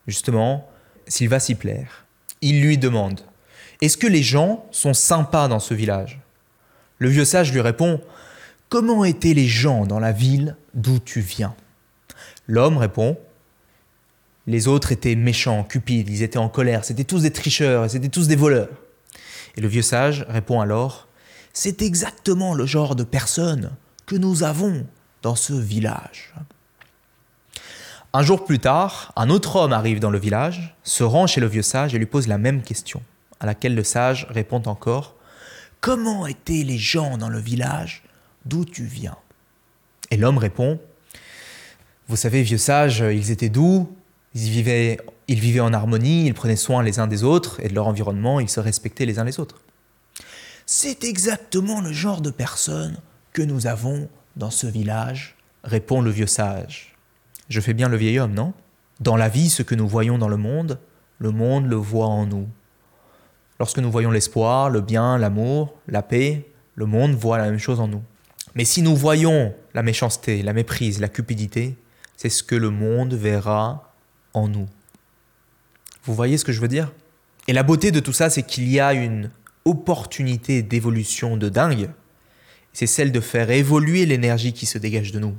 justement 0.08 0.69
s'il 1.08 1.30
va 1.30 1.39
s'y 1.39 1.56
plaire. 1.56 2.06
Il 2.41 2.62
lui 2.62 2.78
demande 2.78 3.21
Est-ce 3.82 3.97
que 3.97 4.08
les 4.08 4.23
gens 4.23 4.65
sont 4.71 4.93
sympas 4.93 5.47
dans 5.47 5.60
ce 5.60 5.73
village? 5.73 6.19
Le 6.99 7.10
vieux 7.10 7.25
sage 7.25 7.51
lui 7.51 7.62
répond 7.62 7.99
Comment 8.69 9.04
étaient 9.04 9.34
les 9.34 9.47
gens 9.47 9.86
dans 9.86 9.99
la 9.99 10.12
ville 10.12 10.56
d'où 10.73 10.99
tu 10.99 11.19
viens? 11.19 11.56
L'homme 12.47 12.78
répond 12.78 13.17
Les 14.47 14.67
autres 14.67 14.91
étaient 14.91 15.15
méchants, 15.15 15.63
cupides, 15.63 16.10
ils 16.10 16.23
étaient 16.23 16.38
en 16.38 16.49
colère, 16.49 16.86
c'était 16.86 17.04
tous 17.04 17.23
des 17.23 17.32
tricheurs 17.32 17.89
c'était 17.89 18.10
tous 18.10 18.28
des 18.28 18.36
voleurs. 18.36 18.69
Et 19.58 19.62
le 19.62 19.67
vieux 19.67 19.82
sage 19.82 20.25
répond 20.30 20.62
alors 20.62 21.08
C'est 21.58 21.82
exactement 21.82 22.54
le 22.54 22.65
genre 22.65 22.98
de 22.98 23.06
personnes 23.06 23.72
que 24.06 24.18
nous 24.18 24.44
avons 24.44 24.86
dans 25.22 25.36
ce 25.36 25.54
village. 25.54 26.34
Un 28.12 28.24
jour 28.24 28.44
plus 28.44 28.60
tard, 28.60 29.13
un 29.15 29.30
autre 29.30 29.56
homme 29.56 29.72
arrive 29.72 30.02
dans 30.02 30.10
le 30.10 30.20
village, 30.20 30.76
se 30.84 31.06
rend 31.06 31.28
chez 31.28 31.39
le 31.39 31.48
vieux 31.48 31.62
sage 31.62 31.96
et 31.96 31.98
lui 31.98 32.08
pose 32.08 32.28
la 32.28 32.38
même 32.38 32.62
question, 32.62 33.02
à 33.39 33.46
laquelle 33.46 33.74
le 33.74 33.86
sage 33.86 34.28
répond 34.30 34.62
encore 34.65 35.15
Comment 35.80 36.28
étaient 36.28 36.63
les 36.65 36.78
gens 36.78 37.18
dans 37.18 37.30
le 37.30 37.39
village 37.39 38.04
d'où 38.44 38.65
tu 38.65 38.84
viens? 38.84 39.15
Et 40.12 40.18
l'homme 40.18 40.38
répond 40.38 40.78
Vous 42.10 42.18
savez, 42.18 42.44
vieux 42.44 42.58
sage, 42.58 43.00
ils 43.00 43.32
étaient 43.32 43.48
doux, 43.48 43.96
ils 44.34 44.50
vivaient, 44.50 45.00
ils 45.30 45.39
vivaient 45.39 45.62
en 45.62 45.72
harmonie, 45.72 46.26
ils 46.26 46.34
prenaient 46.34 46.58
soin 46.58 46.84
les 46.84 47.00
uns 47.00 47.08
des 47.08 47.24
autres 47.24 47.62
et 47.62 47.70
de 47.70 47.74
leur 47.74 47.88
environnement, 47.88 48.41
ils 48.41 48.50
se 48.50 48.60
respectaient 48.60 49.06
les 49.06 49.20
uns 49.20 49.24
les 49.24 49.39
autres. 49.39 49.62
C'est 50.65 51.04
exactement 51.04 51.80
le 51.80 51.91
genre 51.91 52.21
de 52.21 52.32
personnes 52.32 52.97
que 53.34 53.43
nous 53.43 53.67
avons 53.67 54.10
dans 54.36 54.49
ce 54.49 54.65
village, 54.65 55.36
répond 55.63 56.01
le 56.01 56.10
vieux 56.10 56.25
sage. 56.25 56.95
Je 57.49 57.62
fais 57.62 57.75
bien 57.75 57.88
le 57.88 57.97
vieil 57.97 58.19
homme, 58.19 58.34
non? 58.34 58.54
Dans 58.99 59.15
la 59.15 59.30
vie, 59.30 59.49
ce 59.49 59.62
que 59.62 59.75
nous 59.75 59.88
voyons 59.88 60.17
dans 60.17 60.28
le 60.28 60.38
monde, 60.38 60.80
le 61.19 61.30
monde 61.30 61.67
le 61.67 61.75
voit 61.75 62.08
en 62.08 62.25
nous. 62.25 62.47
Lorsque 63.60 63.78
nous 63.78 63.91
voyons 63.91 64.10
l'espoir, 64.10 64.71
le 64.71 64.82
bien, 64.82 65.19
l'amour, 65.19 65.75
la 65.88 66.01
paix, 66.01 66.49
le 66.73 66.88
monde 66.88 67.13
voit 67.13 67.38
la 67.38 67.45
même 67.45 67.60
chose 67.60 67.80
en 67.80 67.88
nous. 67.88 68.01
Mais 68.56 68.65
si 68.65 68.82
nous 68.82 68.95
voyons 68.95 69.54
la 69.75 69.84
méchanceté, 69.84 70.41
la 70.41 70.54
méprise, 70.54 70.99
la 70.99 71.10
cupidité, 71.10 71.78
c'est 72.17 72.30
ce 72.30 72.41
que 72.41 72.56
le 72.56 72.71
monde 72.71 73.13
verra 73.13 73.93
en 74.34 74.47
nous. 74.47 74.67
Vous 76.06 76.15
voyez 76.15 76.38
ce 76.38 76.45
que 76.45 76.51
je 76.51 76.60
veux 76.60 76.67
dire? 76.67 76.91
Et 77.47 77.54
la 77.54 77.63
beauté 77.63 77.91
de 77.91 77.99
tout 77.99 78.13
ça, 78.13 78.32
c'est 78.32 78.43
qu'il 78.43 78.67
y 78.67 78.80
a 78.80 78.93
une 78.93 79.30
opportunité 79.65 80.62
d'évolution 80.62 81.38
de 81.38 81.49
dingue. 81.49 81.89
C'est 82.73 82.88
celle 82.88 83.12
de 83.12 83.19
faire 83.19 83.49
évoluer 83.49 84.06
l'énergie 84.06 84.54
qui 84.54 84.65
se 84.65 84.78
dégage 84.78 85.12
de 85.12 85.19
nous. 85.19 85.36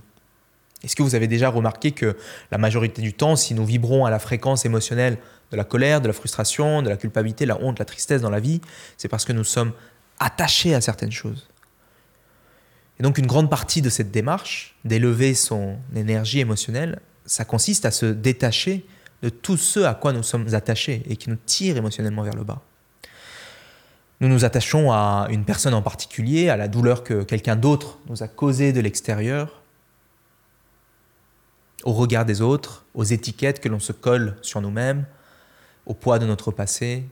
Est-ce 0.82 0.94
que 0.96 1.02
vous 1.02 1.14
avez 1.14 1.26
déjà 1.26 1.48
remarqué 1.48 1.92
que 1.92 2.16
la 2.50 2.58
majorité 2.58 3.00
du 3.00 3.14
temps, 3.14 3.36
si 3.36 3.54
nous 3.54 3.64
vibrons 3.64 4.04
à 4.04 4.10
la 4.10 4.18
fréquence 4.18 4.64
émotionnelle 4.64 5.18
de 5.50 5.56
la 5.56 5.64
colère, 5.64 6.00
de 6.00 6.08
la 6.08 6.12
frustration, 6.12 6.82
de 6.82 6.88
la 6.88 6.96
culpabilité, 6.96 7.44
de 7.44 7.48
la 7.48 7.60
honte, 7.60 7.76
de 7.76 7.80
la 7.80 7.84
tristesse 7.84 8.20
dans 8.20 8.30
la 8.30 8.40
vie, 8.40 8.60
c'est 8.96 9.08
parce 9.08 9.24
que 9.24 9.32
nous 9.32 9.44
sommes 9.44 9.72
attachés 10.18 10.74
à 10.74 10.80
certaines 10.80 11.12
choses. 11.12 11.48
Et 12.98 13.02
donc 13.02 13.18
une 13.18 13.26
grande 13.26 13.50
partie 13.50 13.82
de 13.82 13.90
cette 13.90 14.10
démarche, 14.10 14.76
d'élever 14.84 15.34
son 15.34 15.78
énergie 15.94 16.40
émotionnelle, 16.40 17.00
ça 17.26 17.44
consiste 17.44 17.84
à 17.84 17.90
se 17.90 18.06
détacher 18.06 18.86
de 19.22 19.28
tout 19.28 19.56
ce 19.56 19.80
à 19.80 19.94
quoi 19.94 20.12
nous 20.12 20.22
sommes 20.22 20.54
attachés 20.54 21.02
et 21.08 21.16
qui 21.16 21.30
nous 21.30 21.36
tire 21.36 21.76
émotionnellement 21.76 22.22
vers 22.22 22.36
le 22.36 22.44
bas. 22.44 22.62
Nous 24.20 24.28
nous 24.28 24.46
attachons 24.46 24.92
à 24.92 25.26
une 25.30 25.44
personne 25.44 25.74
en 25.74 25.82
particulier, 25.82 26.48
à 26.48 26.56
la 26.56 26.68
douleur 26.68 27.04
que 27.04 27.22
quelqu'un 27.22 27.56
d'autre 27.56 27.98
nous 28.08 28.22
a 28.22 28.28
causée 28.28 28.72
de 28.72 28.80
l'extérieur, 28.80 29.60
au 31.84 31.92
regard 31.92 32.24
des 32.24 32.40
autres, 32.40 32.84
aux 32.94 33.04
étiquettes 33.04 33.60
que 33.60 33.68
l'on 33.68 33.78
se 33.78 33.92
colle 33.92 34.36
sur 34.40 34.62
nous-mêmes, 34.62 35.04
au 35.84 35.92
poids 35.92 36.18
de 36.18 36.24
notre 36.24 36.50
passé. 36.50 37.04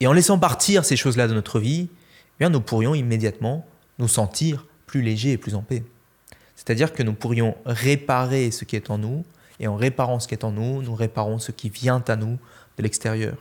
Et 0.00 0.06
en 0.06 0.12
laissant 0.12 0.38
partir 0.38 0.86
ces 0.86 0.96
choses-là 0.96 1.28
de 1.28 1.34
notre 1.34 1.60
vie, 1.60 1.88
eh 1.90 2.38
bien, 2.40 2.48
nous 2.48 2.60
pourrions 2.60 2.94
immédiatement 2.94 3.66
nous 3.98 4.08
sentir 4.08 4.64
plus 4.86 5.02
légers 5.02 5.32
et 5.32 5.38
plus 5.38 5.54
en 5.54 5.62
paix. 5.62 5.84
C'est-à-dire 6.56 6.92
que 6.92 7.02
nous 7.02 7.12
pourrions 7.12 7.56
réparer 7.66 8.50
ce 8.50 8.64
qui 8.64 8.74
est 8.74 8.90
en 8.90 8.98
nous 8.98 9.24
Et 9.60 9.66
en 9.66 9.76
réparant 9.76 10.20
ce 10.20 10.28
qui 10.28 10.34
est 10.34 10.44
en 10.44 10.52
nous, 10.52 10.82
nous 10.82 10.94
réparons 10.94 11.38
ce 11.40 11.50
qui 11.50 11.68
vient 11.68 12.02
à 12.06 12.16
nous 12.16 12.38
de 12.76 12.82
l'extérieur. 12.82 13.36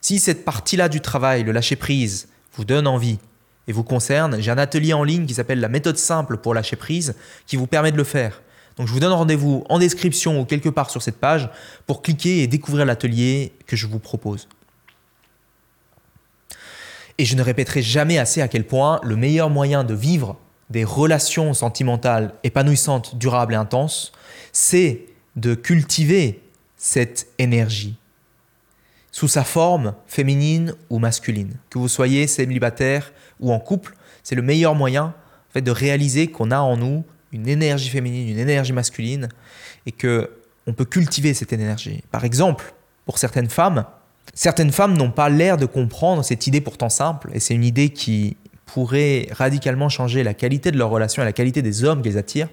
Si 0.00 0.20
cette 0.20 0.44
partie-là 0.44 0.88
du 0.88 1.00
travail, 1.00 1.42
le 1.42 1.50
lâcher 1.50 1.74
prise, 1.74 2.28
vous 2.56 2.64
donne 2.64 2.86
envie 2.86 3.18
et 3.68 3.72
vous 3.72 3.84
concerne, 3.84 4.40
j'ai 4.40 4.50
un 4.50 4.58
atelier 4.58 4.92
en 4.92 5.04
ligne 5.04 5.26
qui 5.26 5.34
s'appelle 5.34 5.60
la 5.60 5.68
méthode 5.68 5.98
simple 5.98 6.36
pour 6.36 6.54
lâcher 6.54 6.76
prise 6.76 7.14
qui 7.46 7.56
vous 7.56 7.66
permet 7.66 7.92
de 7.92 7.96
le 7.96 8.04
faire. 8.04 8.42
Donc 8.76 8.86
je 8.86 8.92
vous 8.92 9.00
donne 9.00 9.12
rendez-vous 9.12 9.64
en 9.68 9.78
description 9.78 10.40
ou 10.40 10.44
quelque 10.44 10.68
part 10.68 10.90
sur 10.90 11.02
cette 11.02 11.18
page 11.18 11.48
pour 11.86 12.02
cliquer 12.02 12.42
et 12.42 12.46
découvrir 12.46 12.84
l'atelier 12.84 13.52
que 13.66 13.76
je 13.76 13.86
vous 13.86 13.98
propose. 13.98 14.48
Et 17.18 17.24
je 17.24 17.34
ne 17.34 17.42
répéterai 17.42 17.82
jamais 17.82 18.18
assez 18.18 18.42
à 18.42 18.48
quel 18.48 18.66
point 18.66 19.00
le 19.02 19.16
meilleur 19.16 19.48
moyen 19.48 19.84
de 19.84 19.94
vivre 19.94 20.36
des 20.68 20.84
relations 20.84 21.54
sentimentales 21.54 22.34
épanouissantes, 22.44 23.16
durables 23.16 23.54
et 23.54 23.56
intenses, 23.56 24.12
c'est 24.52 25.06
de 25.36 25.54
cultiver 25.54 26.42
cette 26.76 27.28
énergie 27.38 27.96
sous 29.16 29.28
sa 29.28 29.44
forme 29.44 29.94
féminine 30.06 30.74
ou 30.90 30.98
masculine. 30.98 31.54
Que 31.70 31.78
vous 31.78 31.88
soyez 31.88 32.26
célibataire 32.26 33.14
ou 33.40 33.50
en 33.50 33.58
couple, 33.58 33.96
c'est 34.22 34.34
le 34.34 34.42
meilleur 34.42 34.74
moyen 34.74 35.04
en 35.04 35.52
fait, 35.54 35.62
de 35.62 35.70
réaliser 35.70 36.26
qu'on 36.26 36.50
a 36.50 36.58
en 36.58 36.76
nous 36.76 37.02
une 37.32 37.48
énergie 37.48 37.88
féminine, 37.88 38.28
une 38.28 38.38
énergie 38.38 38.74
masculine, 38.74 39.28
et 39.86 39.92
que 39.92 40.32
on 40.66 40.74
peut 40.74 40.84
cultiver 40.84 41.32
cette 41.32 41.54
énergie. 41.54 42.02
Par 42.10 42.26
exemple, 42.26 42.74
pour 43.06 43.16
certaines 43.16 43.48
femmes, 43.48 43.86
certaines 44.34 44.70
femmes 44.70 44.98
n'ont 44.98 45.10
pas 45.10 45.30
l'air 45.30 45.56
de 45.56 45.64
comprendre 45.64 46.22
cette 46.22 46.46
idée 46.46 46.60
pourtant 46.60 46.90
simple, 46.90 47.30
et 47.32 47.40
c'est 47.40 47.54
une 47.54 47.64
idée 47.64 47.88
qui 47.88 48.36
pourrait 48.66 49.28
radicalement 49.30 49.88
changer 49.88 50.24
la 50.24 50.34
qualité 50.34 50.70
de 50.70 50.76
leur 50.76 50.90
relation 50.90 51.22
et 51.22 51.24
la 51.24 51.32
qualité 51.32 51.62
des 51.62 51.84
hommes 51.84 52.02
qu'elles 52.02 52.18
attirent. 52.18 52.50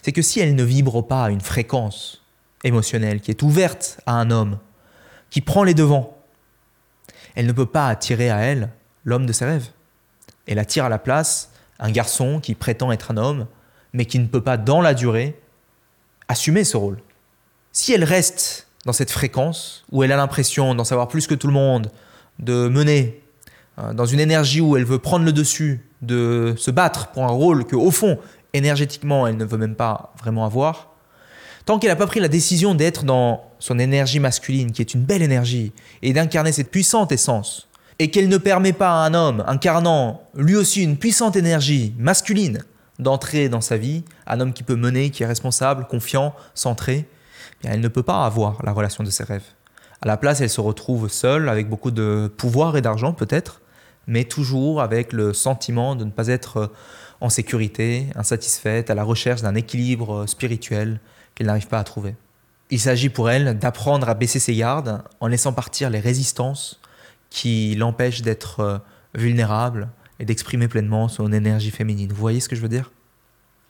C'est 0.00 0.12
que 0.12 0.22
si 0.22 0.40
elles 0.40 0.54
ne 0.54 0.64
vibrent 0.64 1.06
pas 1.06 1.24
à 1.24 1.30
une 1.30 1.42
fréquence 1.42 2.24
émotionnelle 2.64 3.20
qui 3.20 3.30
est 3.30 3.42
ouverte 3.42 4.00
à 4.06 4.14
un 4.14 4.30
homme, 4.30 4.56
qui 5.32 5.40
prend 5.40 5.64
les 5.64 5.72
devants, 5.72 6.14
elle 7.34 7.46
ne 7.46 7.52
peut 7.52 7.66
pas 7.66 7.88
attirer 7.88 8.30
à 8.30 8.40
elle 8.40 8.68
l'homme 9.04 9.24
de 9.24 9.32
ses 9.32 9.46
rêves. 9.46 9.68
Elle 10.46 10.58
attire 10.58 10.84
à 10.84 10.88
la 10.90 10.98
place 10.98 11.50
un 11.80 11.90
garçon 11.90 12.38
qui 12.38 12.54
prétend 12.54 12.92
être 12.92 13.12
un 13.12 13.16
homme, 13.16 13.46
mais 13.94 14.04
qui 14.04 14.18
ne 14.18 14.26
peut 14.26 14.42
pas, 14.42 14.58
dans 14.58 14.82
la 14.82 14.92
durée, 14.92 15.40
assumer 16.28 16.64
ce 16.64 16.76
rôle. 16.76 16.98
Si 17.72 17.94
elle 17.94 18.04
reste 18.04 18.68
dans 18.84 18.92
cette 18.92 19.10
fréquence, 19.10 19.86
où 19.90 20.02
elle 20.02 20.12
a 20.12 20.16
l'impression 20.16 20.74
d'en 20.74 20.84
savoir 20.84 21.08
plus 21.08 21.26
que 21.26 21.34
tout 21.34 21.46
le 21.46 21.54
monde, 21.54 21.90
de 22.38 22.68
mener, 22.68 23.22
euh, 23.78 23.94
dans 23.94 24.06
une 24.06 24.20
énergie 24.20 24.60
où 24.60 24.76
elle 24.76 24.84
veut 24.84 24.98
prendre 24.98 25.24
le 25.24 25.32
dessus, 25.32 25.88
de 26.02 26.54
se 26.58 26.70
battre 26.70 27.08
pour 27.08 27.24
un 27.24 27.32
rôle 27.32 27.64
que, 27.64 27.76
au 27.76 27.90
fond, 27.90 28.18
énergétiquement, 28.52 29.26
elle 29.26 29.38
ne 29.38 29.46
veut 29.46 29.58
même 29.58 29.76
pas 29.76 30.12
vraiment 30.18 30.44
avoir, 30.44 30.91
tant 31.64 31.78
qu'elle 31.78 31.90
n'a 31.90 31.96
pas 31.96 32.06
pris 32.06 32.20
la 32.20 32.28
décision 32.28 32.74
d'être 32.74 33.04
dans 33.04 33.44
son 33.58 33.78
énergie 33.78 34.20
masculine, 34.20 34.72
qui 34.72 34.82
est 34.82 34.94
une 34.94 35.02
belle 35.02 35.22
énergie, 35.22 35.72
et 36.02 36.12
d'incarner 36.12 36.52
cette 36.52 36.70
puissante 36.70 37.12
essence, 37.12 37.68
et 37.98 38.10
qu'elle 38.10 38.28
ne 38.28 38.38
permet 38.38 38.72
pas 38.72 38.90
à 38.90 39.06
un 39.06 39.14
homme 39.14 39.44
incarnant 39.46 40.22
lui 40.34 40.56
aussi 40.56 40.82
une 40.82 40.96
puissante 40.96 41.36
énergie 41.36 41.94
masculine 41.98 42.64
d'entrer 42.98 43.48
dans 43.48 43.60
sa 43.60 43.76
vie, 43.76 44.04
un 44.26 44.40
homme 44.40 44.52
qui 44.52 44.62
peut 44.62 44.76
mener, 44.76 45.10
qui 45.10 45.22
est 45.22 45.26
responsable, 45.26 45.86
confiant, 45.86 46.34
centré, 46.54 47.08
eh 47.64 47.68
elle 47.68 47.80
ne 47.80 47.88
peut 47.88 48.02
pas 48.02 48.24
avoir 48.24 48.64
la 48.64 48.72
relation 48.72 49.04
de 49.04 49.10
ses 49.10 49.24
rêves. 49.24 49.44
À 50.00 50.08
la 50.08 50.16
place, 50.16 50.40
elle 50.40 50.50
se 50.50 50.60
retrouve 50.60 51.08
seule, 51.08 51.48
avec 51.48 51.68
beaucoup 51.68 51.92
de 51.92 52.30
pouvoir 52.36 52.76
et 52.76 52.82
d'argent 52.82 53.12
peut-être, 53.12 53.60
mais 54.06 54.24
toujours 54.24 54.82
avec 54.82 55.12
le 55.12 55.32
sentiment 55.32 55.94
de 55.94 56.04
ne 56.04 56.10
pas 56.10 56.26
être 56.26 56.72
en 57.20 57.28
sécurité, 57.28 58.08
insatisfaite, 58.16 58.90
à 58.90 58.96
la 58.96 59.04
recherche 59.04 59.42
d'un 59.42 59.54
équilibre 59.54 60.26
spirituel 60.26 60.98
qu'elle 61.34 61.46
n'arrive 61.46 61.68
pas 61.68 61.78
à 61.78 61.84
trouver. 61.84 62.14
Il 62.70 62.80
s'agit 62.80 63.08
pour 63.08 63.30
elle 63.30 63.58
d'apprendre 63.58 64.08
à 64.08 64.14
baisser 64.14 64.38
ses 64.38 64.54
gardes 64.54 65.02
en 65.20 65.26
laissant 65.26 65.52
partir 65.52 65.90
les 65.90 66.00
résistances 66.00 66.80
qui 67.30 67.74
l'empêchent 67.74 68.22
d'être 68.22 68.82
vulnérable, 69.14 69.88
et 70.22 70.24
d'exprimer 70.24 70.68
pleinement 70.68 71.08
son 71.08 71.32
énergie 71.32 71.72
féminine. 71.72 72.10
Vous 72.10 72.20
voyez 72.20 72.38
ce 72.38 72.48
que 72.48 72.54
je 72.54 72.60
veux 72.60 72.68
dire? 72.68 72.92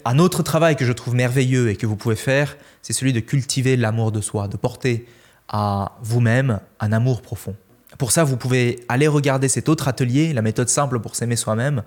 Un 0.04 0.18
autre 0.18 0.42
travail 0.42 0.76
que 0.76 0.84
je 0.84 0.92
trouve 0.92 1.14
merveilleux 1.14 1.70
et 1.70 1.76
que 1.76 1.86
vous 1.86 1.96
pouvez 1.96 2.16
faire, 2.16 2.56
c'est 2.82 2.92
celui 2.92 3.14
de 3.14 3.20
cultiver 3.20 3.74
l'amour 3.76 4.12
de 4.12 4.20
soi, 4.20 4.48
de 4.48 4.58
porter 4.58 5.06
à 5.48 5.92
vous-même 6.02 6.60
un 6.78 6.92
amour 6.92 7.22
profond. 7.22 7.56
Pour 7.96 8.12
ça, 8.12 8.22
vous 8.22 8.36
pouvez 8.36 8.84
aller 8.88 9.08
regarder 9.08 9.48
cet 9.48 9.70
autre 9.70 9.88
atelier, 9.88 10.34
la 10.34 10.42
méthode 10.42 10.68
simple 10.68 11.00
pour 11.00 11.16
s'aimer 11.16 11.36
soi-même, 11.36 11.82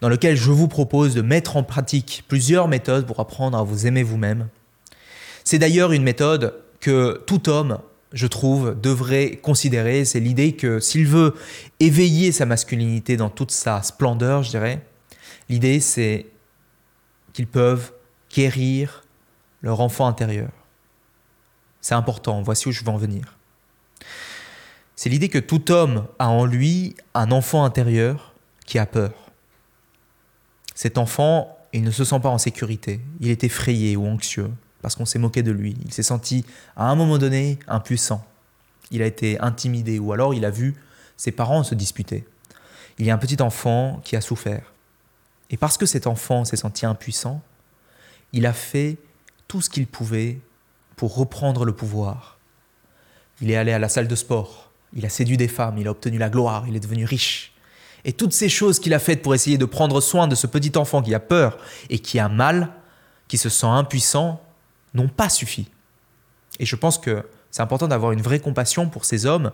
dans 0.00 0.08
lequel 0.08 0.36
je 0.36 0.50
vous 0.50 0.66
propose 0.66 1.14
de 1.14 1.22
mettre 1.22 1.56
en 1.56 1.62
pratique 1.62 2.24
plusieurs 2.26 2.66
méthodes 2.66 3.06
pour 3.06 3.20
apprendre 3.20 3.56
à 3.56 3.62
vous 3.62 3.86
aimer 3.86 4.02
vous-même. 4.02 4.48
C'est 5.44 5.58
d'ailleurs 5.58 5.92
une 5.92 6.02
méthode 6.02 6.54
que 6.80 7.22
tout 7.26 7.48
homme 7.48 7.78
je 8.12 8.26
trouve, 8.26 8.78
devrait 8.80 9.36
considérer, 9.36 10.04
c'est 10.04 10.20
l'idée 10.20 10.52
que 10.52 10.80
s'il 10.80 11.06
veut 11.06 11.34
éveiller 11.80 12.32
sa 12.32 12.46
masculinité 12.46 13.16
dans 13.16 13.30
toute 13.30 13.50
sa 13.50 13.82
splendeur, 13.82 14.42
je 14.42 14.50
dirais, 14.50 14.84
l'idée 15.48 15.80
c'est 15.80 16.26
qu'ils 17.32 17.46
peuvent 17.46 17.92
guérir 18.30 19.04
leur 19.62 19.80
enfant 19.80 20.06
intérieur. 20.06 20.50
C'est 21.80 21.94
important, 21.94 22.42
voici 22.42 22.68
où 22.68 22.72
je 22.72 22.84
veux 22.84 22.90
en 22.90 22.96
venir. 22.96 23.38
C'est 24.94 25.08
l'idée 25.08 25.28
que 25.28 25.38
tout 25.38 25.72
homme 25.72 26.06
a 26.18 26.28
en 26.28 26.44
lui 26.44 26.94
un 27.14 27.30
enfant 27.32 27.64
intérieur 27.64 28.34
qui 28.66 28.78
a 28.78 28.86
peur. 28.86 29.12
Cet 30.74 30.98
enfant, 30.98 31.58
il 31.72 31.82
ne 31.82 31.90
se 31.90 32.04
sent 32.04 32.20
pas 32.20 32.28
en 32.28 32.38
sécurité, 32.38 33.00
il 33.20 33.30
est 33.30 33.42
effrayé 33.42 33.96
ou 33.96 34.06
anxieux 34.06 34.50
parce 34.82 34.96
qu'on 34.96 35.06
s'est 35.06 35.18
moqué 35.18 35.42
de 35.42 35.52
lui. 35.52 35.76
Il 35.84 35.92
s'est 35.92 36.02
senti, 36.02 36.44
à 36.76 36.90
un 36.90 36.94
moment 36.94 37.16
donné, 37.16 37.58
impuissant. 37.68 38.26
Il 38.90 39.00
a 39.00 39.06
été 39.06 39.40
intimidé 39.40 39.98
ou 39.98 40.12
alors 40.12 40.34
il 40.34 40.44
a 40.44 40.50
vu 40.50 40.74
ses 41.16 41.32
parents 41.32 41.62
se 41.62 41.74
disputer. 41.74 42.26
Il 42.98 43.06
y 43.06 43.10
a 43.10 43.14
un 43.14 43.18
petit 43.18 43.40
enfant 43.40 44.00
qui 44.04 44.16
a 44.16 44.20
souffert. 44.20 44.72
Et 45.50 45.56
parce 45.56 45.78
que 45.78 45.86
cet 45.86 46.06
enfant 46.06 46.44
s'est 46.44 46.56
senti 46.56 46.84
impuissant, 46.84 47.40
il 48.32 48.44
a 48.44 48.52
fait 48.52 48.96
tout 49.48 49.60
ce 49.60 49.70
qu'il 49.70 49.86
pouvait 49.86 50.40
pour 50.96 51.14
reprendre 51.14 51.64
le 51.64 51.72
pouvoir. 51.72 52.38
Il 53.40 53.50
est 53.50 53.56
allé 53.56 53.72
à 53.72 53.78
la 53.78 53.88
salle 53.88 54.08
de 54.08 54.14
sport, 54.16 54.70
il 54.94 55.06
a 55.06 55.08
séduit 55.08 55.36
des 55.36 55.48
femmes, 55.48 55.78
il 55.78 55.88
a 55.88 55.90
obtenu 55.90 56.18
la 56.18 56.30
gloire, 56.30 56.64
il 56.68 56.76
est 56.76 56.80
devenu 56.80 57.04
riche. 57.04 57.52
Et 58.04 58.12
toutes 58.12 58.32
ces 58.32 58.48
choses 58.48 58.80
qu'il 58.80 58.94
a 58.94 58.98
faites 58.98 59.22
pour 59.22 59.34
essayer 59.34 59.58
de 59.58 59.64
prendre 59.64 60.00
soin 60.00 60.26
de 60.26 60.34
ce 60.34 60.46
petit 60.46 60.76
enfant 60.76 61.02
qui 61.02 61.14
a 61.14 61.20
peur 61.20 61.58
et 61.88 61.98
qui 61.98 62.18
a 62.18 62.28
mal, 62.28 62.72
qui 63.28 63.38
se 63.38 63.48
sent 63.48 63.66
impuissant, 63.66 64.42
n'ont 64.94 65.08
pas 65.08 65.28
suffi. 65.28 65.68
Et 66.58 66.66
je 66.66 66.76
pense 66.76 66.98
que 66.98 67.24
c'est 67.50 67.62
important 67.62 67.88
d'avoir 67.88 68.12
une 68.12 68.22
vraie 68.22 68.40
compassion 68.40 68.88
pour 68.88 69.04
ces 69.04 69.26
hommes 69.26 69.52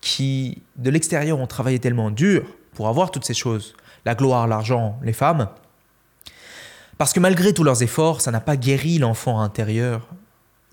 qui, 0.00 0.62
de 0.76 0.90
l'extérieur, 0.90 1.38
ont 1.38 1.46
travaillé 1.46 1.78
tellement 1.78 2.10
dur 2.10 2.44
pour 2.74 2.88
avoir 2.88 3.10
toutes 3.10 3.24
ces 3.24 3.34
choses, 3.34 3.74
la 4.04 4.14
gloire, 4.14 4.46
l'argent, 4.46 4.98
les 5.02 5.12
femmes, 5.12 5.48
parce 6.98 7.12
que 7.12 7.20
malgré 7.20 7.54
tous 7.54 7.62
leurs 7.62 7.82
efforts, 7.84 8.20
ça 8.20 8.32
n'a 8.32 8.40
pas 8.40 8.56
guéri 8.56 8.98
l'enfant 8.98 9.40
intérieur 9.40 10.08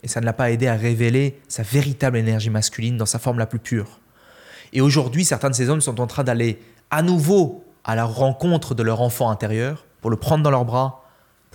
et 0.02 0.08
ça 0.08 0.22
ne 0.22 0.26
l'a 0.26 0.34
pas 0.34 0.50
aidé 0.50 0.68
à 0.68 0.74
révéler 0.74 1.40
sa 1.48 1.62
véritable 1.62 2.18
énergie 2.18 2.50
masculine 2.50 2.98
dans 2.98 3.06
sa 3.06 3.20
forme 3.20 3.38
la 3.38 3.46
plus 3.46 3.60
pure. 3.60 4.00
Et 4.74 4.82
aujourd'hui, 4.82 5.24
certains 5.24 5.52
de 5.52 5.56
ces 5.56 5.70
hommes 5.70 5.82
sont 5.82 6.02
en 6.02 6.08
train 6.08 6.24
d'aller 6.24 6.60
à 6.90 7.04
nouveau 7.04 7.64
à 7.84 7.96
la 7.96 8.06
rencontre 8.06 8.74
de 8.74 8.82
leur 8.82 9.02
enfant 9.02 9.30
intérieur 9.30 9.86
pour 10.02 10.10
le 10.10 10.18
prendre 10.18 10.44
dans 10.44 10.50
leurs 10.50 10.66
bras, 10.66 11.05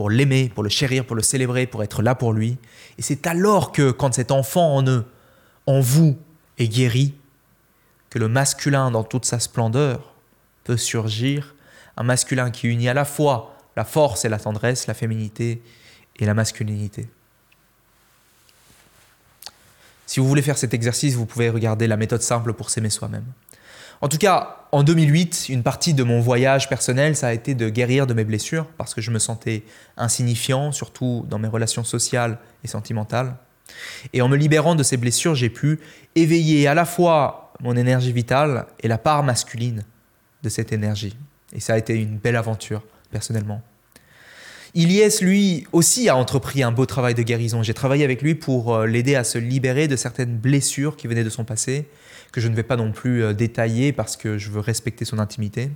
pour 0.00 0.08
l'aimer, 0.08 0.48
pour 0.48 0.62
le 0.62 0.70
chérir, 0.70 1.04
pour 1.04 1.14
le 1.14 1.20
célébrer, 1.20 1.66
pour 1.66 1.82
être 1.82 2.00
là 2.00 2.14
pour 2.14 2.32
lui. 2.32 2.56
Et 2.96 3.02
c'est 3.02 3.26
alors 3.26 3.70
que, 3.70 3.90
quand 3.90 4.14
cet 4.14 4.30
enfant 4.30 4.76
en 4.76 4.86
eux, 4.86 5.04
en 5.66 5.80
vous, 5.80 6.16
est 6.56 6.68
guéri, 6.68 7.12
que 8.08 8.18
le 8.18 8.26
masculin 8.26 8.90
dans 8.90 9.04
toute 9.04 9.26
sa 9.26 9.38
splendeur 9.38 10.14
peut 10.64 10.78
surgir, 10.78 11.54
un 11.98 12.02
masculin 12.02 12.50
qui 12.50 12.68
unit 12.68 12.88
à 12.88 12.94
la 12.94 13.04
fois 13.04 13.58
la 13.76 13.84
force 13.84 14.24
et 14.24 14.30
la 14.30 14.38
tendresse, 14.38 14.86
la 14.86 14.94
féminité 14.94 15.60
et 16.16 16.24
la 16.24 16.32
masculinité. 16.32 17.06
Si 20.06 20.18
vous 20.18 20.26
voulez 20.26 20.40
faire 20.40 20.56
cet 20.56 20.72
exercice, 20.72 21.12
vous 21.12 21.26
pouvez 21.26 21.50
regarder 21.50 21.86
la 21.86 21.98
méthode 21.98 22.22
simple 22.22 22.54
pour 22.54 22.70
s'aimer 22.70 22.88
soi-même. 22.88 23.26
En 24.00 24.08
tout 24.08 24.18
cas, 24.18 24.66
en 24.72 24.82
2008, 24.82 25.48
une 25.50 25.62
partie 25.62 25.92
de 25.94 26.02
mon 26.02 26.20
voyage 26.20 26.68
personnel, 26.68 27.16
ça 27.16 27.28
a 27.28 27.32
été 27.32 27.54
de 27.54 27.68
guérir 27.68 28.06
de 28.06 28.14
mes 28.14 28.24
blessures 28.24 28.66
parce 28.78 28.94
que 28.94 29.00
je 29.00 29.10
me 29.10 29.18
sentais 29.18 29.62
insignifiant, 29.96 30.72
surtout 30.72 31.26
dans 31.28 31.38
mes 31.38 31.48
relations 31.48 31.84
sociales 31.84 32.38
et 32.64 32.68
sentimentales. 32.68 33.36
Et 34.12 34.22
en 34.22 34.28
me 34.28 34.36
libérant 34.36 34.74
de 34.74 34.82
ces 34.82 34.96
blessures, 34.96 35.34
j'ai 35.34 35.50
pu 35.50 35.80
éveiller 36.14 36.66
à 36.66 36.74
la 36.74 36.84
fois 36.84 37.52
mon 37.60 37.76
énergie 37.76 38.12
vitale 38.12 38.66
et 38.80 38.88
la 38.88 38.96
part 38.96 39.22
masculine 39.22 39.84
de 40.42 40.48
cette 40.48 40.72
énergie. 40.72 41.16
Et 41.52 41.60
ça 41.60 41.74
a 41.74 41.78
été 41.78 41.94
une 41.94 42.16
belle 42.16 42.36
aventure, 42.36 42.82
personnellement. 43.10 43.60
Ilyes, 44.74 45.20
lui 45.20 45.66
aussi, 45.72 46.08
a 46.08 46.16
entrepris 46.16 46.62
un 46.62 46.70
beau 46.70 46.86
travail 46.86 47.14
de 47.14 47.22
guérison. 47.22 47.62
J'ai 47.62 47.74
travaillé 47.74 48.04
avec 48.04 48.22
lui 48.22 48.36
pour 48.36 48.74
euh, 48.74 48.86
l'aider 48.86 49.16
à 49.16 49.24
se 49.24 49.36
libérer 49.36 49.88
de 49.88 49.96
certaines 49.96 50.36
blessures 50.36 50.96
qui 50.96 51.08
venaient 51.08 51.24
de 51.24 51.30
son 51.30 51.44
passé 51.44 51.88
que 52.32 52.40
je 52.40 52.48
ne 52.48 52.54
vais 52.54 52.62
pas 52.62 52.76
non 52.76 52.92
plus 52.92 53.22
euh, 53.22 53.32
détailler 53.32 53.92
parce 53.92 54.16
que 54.16 54.38
je 54.38 54.50
veux 54.50 54.60
respecter 54.60 55.04
son 55.04 55.18
intimité. 55.18 55.70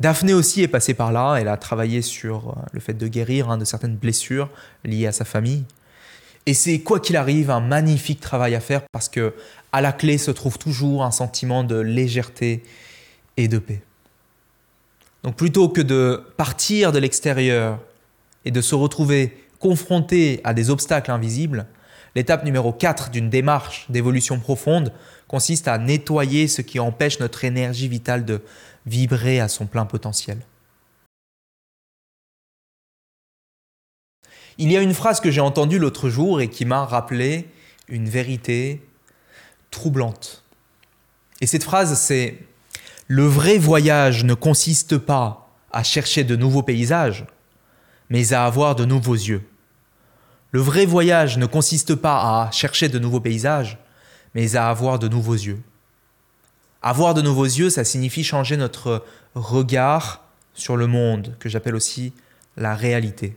Daphné 0.00 0.34
aussi 0.34 0.62
est 0.62 0.68
passée 0.68 0.94
par 0.94 1.12
là, 1.12 1.36
elle 1.36 1.48
a 1.48 1.56
travaillé 1.56 2.02
sur 2.02 2.50
euh, 2.50 2.62
le 2.72 2.80
fait 2.80 2.94
de 2.94 3.06
guérir 3.06 3.50
hein, 3.50 3.58
de 3.58 3.64
certaines 3.64 3.96
blessures 3.96 4.50
liées 4.84 5.06
à 5.06 5.12
sa 5.12 5.24
famille. 5.24 5.64
Et 6.46 6.54
c'est 6.54 6.80
quoi 6.80 6.98
qu'il 6.98 7.16
arrive 7.16 7.50
un 7.50 7.60
magnifique 7.60 8.20
travail 8.20 8.54
à 8.54 8.60
faire 8.60 8.82
parce 8.90 9.08
que 9.08 9.34
à 9.70 9.80
la 9.80 9.92
clé 9.92 10.18
se 10.18 10.30
trouve 10.30 10.58
toujours 10.58 11.04
un 11.04 11.12
sentiment 11.12 11.62
de 11.62 11.76
légèreté 11.76 12.64
et 13.36 13.46
de 13.46 13.58
paix. 13.58 13.82
Donc 15.22 15.36
plutôt 15.36 15.68
que 15.68 15.80
de 15.80 16.22
partir 16.36 16.90
de 16.90 16.98
l'extérieur 16.98 17.78
et 18.44 18.50
de 18.50 18.60
se 18.60 18.74
retrouver 18.74 19.36
confronté 19.60 20.40
à 20.42 20.52
des 20.52 20.70
obstacles 20.70 21.12
invisibles, 21.12 21.66
l'étape 22.16 22.44
numéro 22.44 22.72
4 22.72 23.10
d'une 23.10 23.30
démarche 23.30 23.86
d'évolution 23.88 24.40
profonde 24.40 24.92
consiste 25.32 25.66
à 25.66 25.78
nettoyer 25.78 26.46
ce 26.46 26.60
qui 26.60 26.78
empêche 26.78 27.18
notre 27.18 27.46
énergie 27.46 27.88
vitale 27.88 28.26
de 28.26 28.42
vibrer 28.84 29.40
à 29.40 29.48
son 29.48 29.64
plein 29.64 29.86
potentiel. 29.86 30.38
Il 34.58 34.70
y 34.70 34.76
a 34.76 34.82
une 34.82 34.92
phrase 34.92 35.20
que 35.20 35.30
j'ai 35.30 35.40
entendue 35.40 35.78
l'autre 35.78 36.10
jour 36.10 36.42
et 36.42 36.50
qui 36.50 36.66
m'a 36.66 36.84
rappelé 36.84 37.48
une 37.88 38.10
vérité 38.10 38.86
troublante. 39.70 40.44
Et 41.40 41.46
cette 41.46 41.64
phrase, 41.64 41.98
c'est 41.98 42.36
Le 43.06 43.24
vrai 43.24 43.56
voyage 43.56 44.24
ne 44.24 44.34
consiste 44.34 44.98
pas 44.98 45.50
à 45.72 45.82
chercher 45.82 46.24
de 46.24 46.36
nouveaux 46.36 46.62
paysages, 46.62 47.24
mais 48.10 48.34
à 48.34 48.44
avoir 48.44 48.74
de 48.76 48.84
nouveaux 48.84 49.14
yeux. 49.14 49.48
Le 50.50 50.60
vrai 50.60 50.84
voyage 50.84 51.38
ne 51.38 51.46
consiste 51.46 51.94
pas 51.94 52.18
à 52.18 52.50
chercher 52.50 52.90
de 52.90 52.98
nouveaux 52.98 53.20
paysages, 53.20 53.78
mais 54.34 54.56
à 54.56 54.68
avoir 54.68 54.98
de 54.98 55.08
nouveaux 55.08 55.34
yeux. 55.34 55.60
Avoir 56.82 57.14
de 57.14 57.22
nouveaux 57.22 57.44
yeux, 57.44 57.70
ça 57.70 57.84
signifie 57.84 58.24
changer 58.24 58.56
notre 58.56 59.04
regard 59.34 60.24
sur 60.54 60.76
le 60.76 60.86
monde, 60.86 61.36
que 61.38 61.48
j'appelle 61.48 61.74
aussi 61.74 62.12
la 62.56 62.74
réalité. 62.74 63.36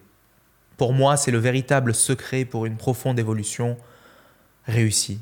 Pour 0.77 0.93
moi, 0.93 1.15
c'est 1.15 1.31
le 1.31 1.37
véritable 1.37 1.93
secret 1.93 2.43
pour 2.43 2.65
une 2.65 2.75
profonde 2.75 3.19
évolution 3.19 3.77
réussie. 4.67 5.19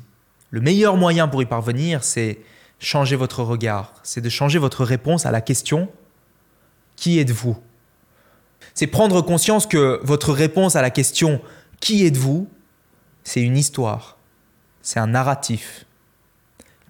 Le 0.50 0.60
meilleur 0.60 0.96
moyen 0.96 1.28
pour 1.28 1.42
y 1.42 1.46
parvenir, 1.46 2.02
c'est 2.02 2.38
changer 2.78 3.16
votre 3.16 3.42
regard, 3.42 3.94
c'est 4.02 4.20
de 4.20 4.28
changer 4.28 4.58
votre 4.58 4.84
réponse 4.84 5.26
à 5.26 5.30
la 5.30 5.40
question 5.40 5.90
Qui 6.96 7.18
êtes-vous? 7.18 7.56
C'est 8.72 8.86
prendre 8.86 9.20
conscience 9.20 9.66
que 9.66 10.00
votre 10.02 10.32
réponse 10.32 10.76
à 10.76 10.82
la 10.82 10.90
question 10.90 11.40
Qui 11.80 12.06
êtes-vous? 12.06 12.48
c'est 13.24 13.40
une 13.40 13.56
histoire, 13.56 14.18
c'est 14.84 15.00
un 15.00 15.08
narratif. 15.08 15.86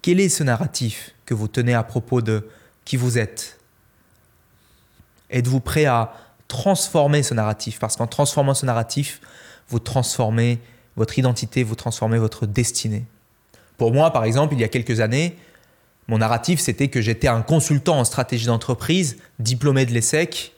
Quel 0.03 0.19
est 0.19 0.29
ce 0.29 0.43
narratif 0.43 1.15
que 1.25 1.33
vous 1.33 1.47
tenez 1.47 1.73
à 1.73 1.81
propos 1.81 2.21
de 2.21 2.47
qui 2.83 2.97
vous 2.97 3.17
êtes? 3.17 3.57
Êtes-vous 5.31 5.61
prêt 5.61 5.85
à 5.85 6.13
transformer 6.47 7.23
ce 7.23 7.33
narratif, 7.33 7.79
parce 7.79 7.95
qu'en 7.95 8.05
transformant 8.05 8.53
ce 8.53 8.67
narratif, 8.67 9.21
vous 9.69 9.79
transformez 9.79 10.59
votre 10.95 11.17
identité, 11.17 11.63
vous 11.63 11.73
transformez 11.75 12.19
votre 12.19 12.45
destinée. 12.45 13.05
Pour 13.77 13.91
moi, 13.91 14.11
par 14.11 14.25
exemple, 14.25 14.53
il 14.53 14.59
y 14.59 14.63
a 14.63 14.67
quelques 14.67 14.99
années, 14.99 15.35
mon 16.07 16.19
narratif, 16.19 16.59
c'était 16.59 16.89
que 16.89 17.01
j'étais 17.01 17.27
un 17.27 17.41
consultant 17.41 17.97
en 17.97 18.03
stratégie 18.03 18.45
d'entreprise, 18.45 19.17
diplômé 19.39 19.85
de 19.87 19.91
l'ESSEC, 19.91 20.53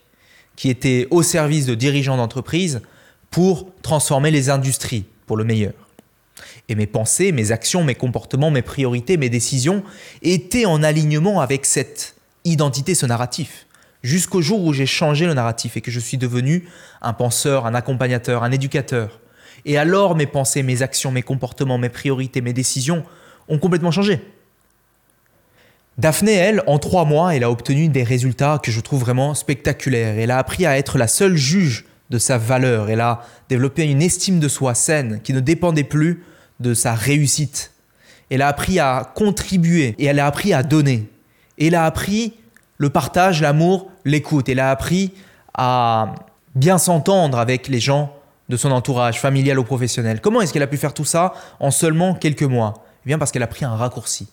qui 0.56 0.70
était 0.70 1.08
au 1.12 1.24
service 1.24 1.68
de 1.68 1.76
dirigeants 1.76 2.18
d'entreprise 2.18 2.82
pour 3.30 3.72
transformer 3.84 4.32
les 4.32 4.50
industries 4.50 5.06
pour 5.26 5.38
le 5.38 5.46
meilleur. 5.46 5.87
Et 6.70 6.76
mes 6.76 6.88
pensées, 6.88 7.32
mes 7.32 7.52
actions, 7.52 7.84
mes 7.84 7.96
comportements, 7.96 8.52
mes 8.52 8.62
priorités, 8.62 9.18
mes 9.18 9.30
décisions 9.30 9.84
étaient 10.22 10.66
en 10.66 10.84
alignement 10.84 11.40
avec 11.40 11.66
cette 11.66 12.16
identité, 12.44 12.96
ce 12.96 13.06
narratif 13.06 13.68
jusqu'au 14.04 14.42
jour 14.42 14.64
où 14.64 14.74
j'ai 14.74 14.86
changé 14.86 15.26
le 15.26 15.34
narratif 15.34 15.78
et 15.78 15.82
que 15.82 15.92
je 15.92 16.00
suis 16.00 16.18
devenu 16.18 16.68
un 17.02 17.14
penseur, 17.14 17.66
un 17.66 17.76
accompagnateur, 17.76 18.44
un 18.44 18.52
éducateur. 18.52 19.20
Et 19.66 19.78
alors 19.78 20.16
mes 20.16 20.28
pensées, 20.28 20.64
mes 20.64 20.82
actions, 20.82 21.12
mes 21.12 21.24
comportements, 21.24 21.78
mes 21.78 21.90
priorités, 21.90 22.42
mes 22.42 22.54
décisions 22.54 23.04
ont 23.50 23.60
complètement 23.60 23.92
changé. 23.92 24.22
Daphné, 25.98 26.34
elle, 26.34 26.64
en 26.68 26.78
trois 26.78 27.06
mois, 27.06 27.36
elle 27.36 27.44
a 27.44 27.50
obtenu 27.50 27.90
des 27.90 28.04
résultats 28.04 28.60
que 28.64 28.72
je 28.72 28.80
trouve 28.80 29.02
vraiment 29.02 29.34
spectaculaires. 29.34 30.18
Elle 30.18 30.32
a 30.32 30.38
appris 30.38 30.66
à 30.66 30.78
être 30.78 30.98
la 30.98 31.08
seule 31.08 31.36
juge 31.36 31.86
de 32.12 32.20
sa 32.20 32.38
valeur. 32.38 32.90
Elle 32.90 33.02
a 33.02 33.26
développé 33.50 33.84
une 33.84 34.02
estime 34.04 34.40
de 34.40 34.48
soi 34.48 34.76
saine 34.76 35.22
qui 35.24 35.34
ne 35.34 35.40
dépendait 35.40 35.84
plus 35.84 36.24
de 36.60 36.74
sa 36.74 36.94
réussite. 36.94 37.72
Elle 38.30 38.42
a 38.42 38.48
appris 38.48 38.80
à 38.80 39.12
contribuer 39.16 39.96
et 39.98 40.06
elle 40.06 40.20
a 40.20 40.28
appris 40.28 40.54
à 40.54 40.64
donner. 40.64 41.10
Elle 41.60 41.76
a 41.76 41.86
appris 41.86 42.34
le 42.78 42.90
partage, 42.90 43.42
l'amour, 43.42 43.90
l'écoute. 44.06 44.50
Elle 44.50 44.60
a 44.60 44.70
appris 44.70 45.14
à 45.54 46.14
bien 46.56 46.78
s'entendre 46.78 47.40
avec 47.40 47.68
les 47.68 47.80
gens 47.80 48.14
de 48.50 48.58
son 48.58 48.72
entourage, 48.72 49.20
familial 49.20 49.60
ou 49.60 49.64
professionnel. 49.64 50.22
Comment 50.22 50.42
est-ce 50.42 50.54
qu'elle 50.54 50.64
a 50.64 50.68
pu 50.68 50.78
faire 50.78 50.94
tout 50.94 51.06
ça 51.06 51.34
en 51.60 51.72
seulement 51.72 52.14
quelques 52.14 52.44
mois? 52.44 52.86
Eh 53.06 53.08
bien 53.08 53.18
parce 53.18 53.32
qu'elle 53.32 53.44
a 53.44 53.48
pris 53.48 53.66
un 53.66 53.76
raccourci. 53.76 54.28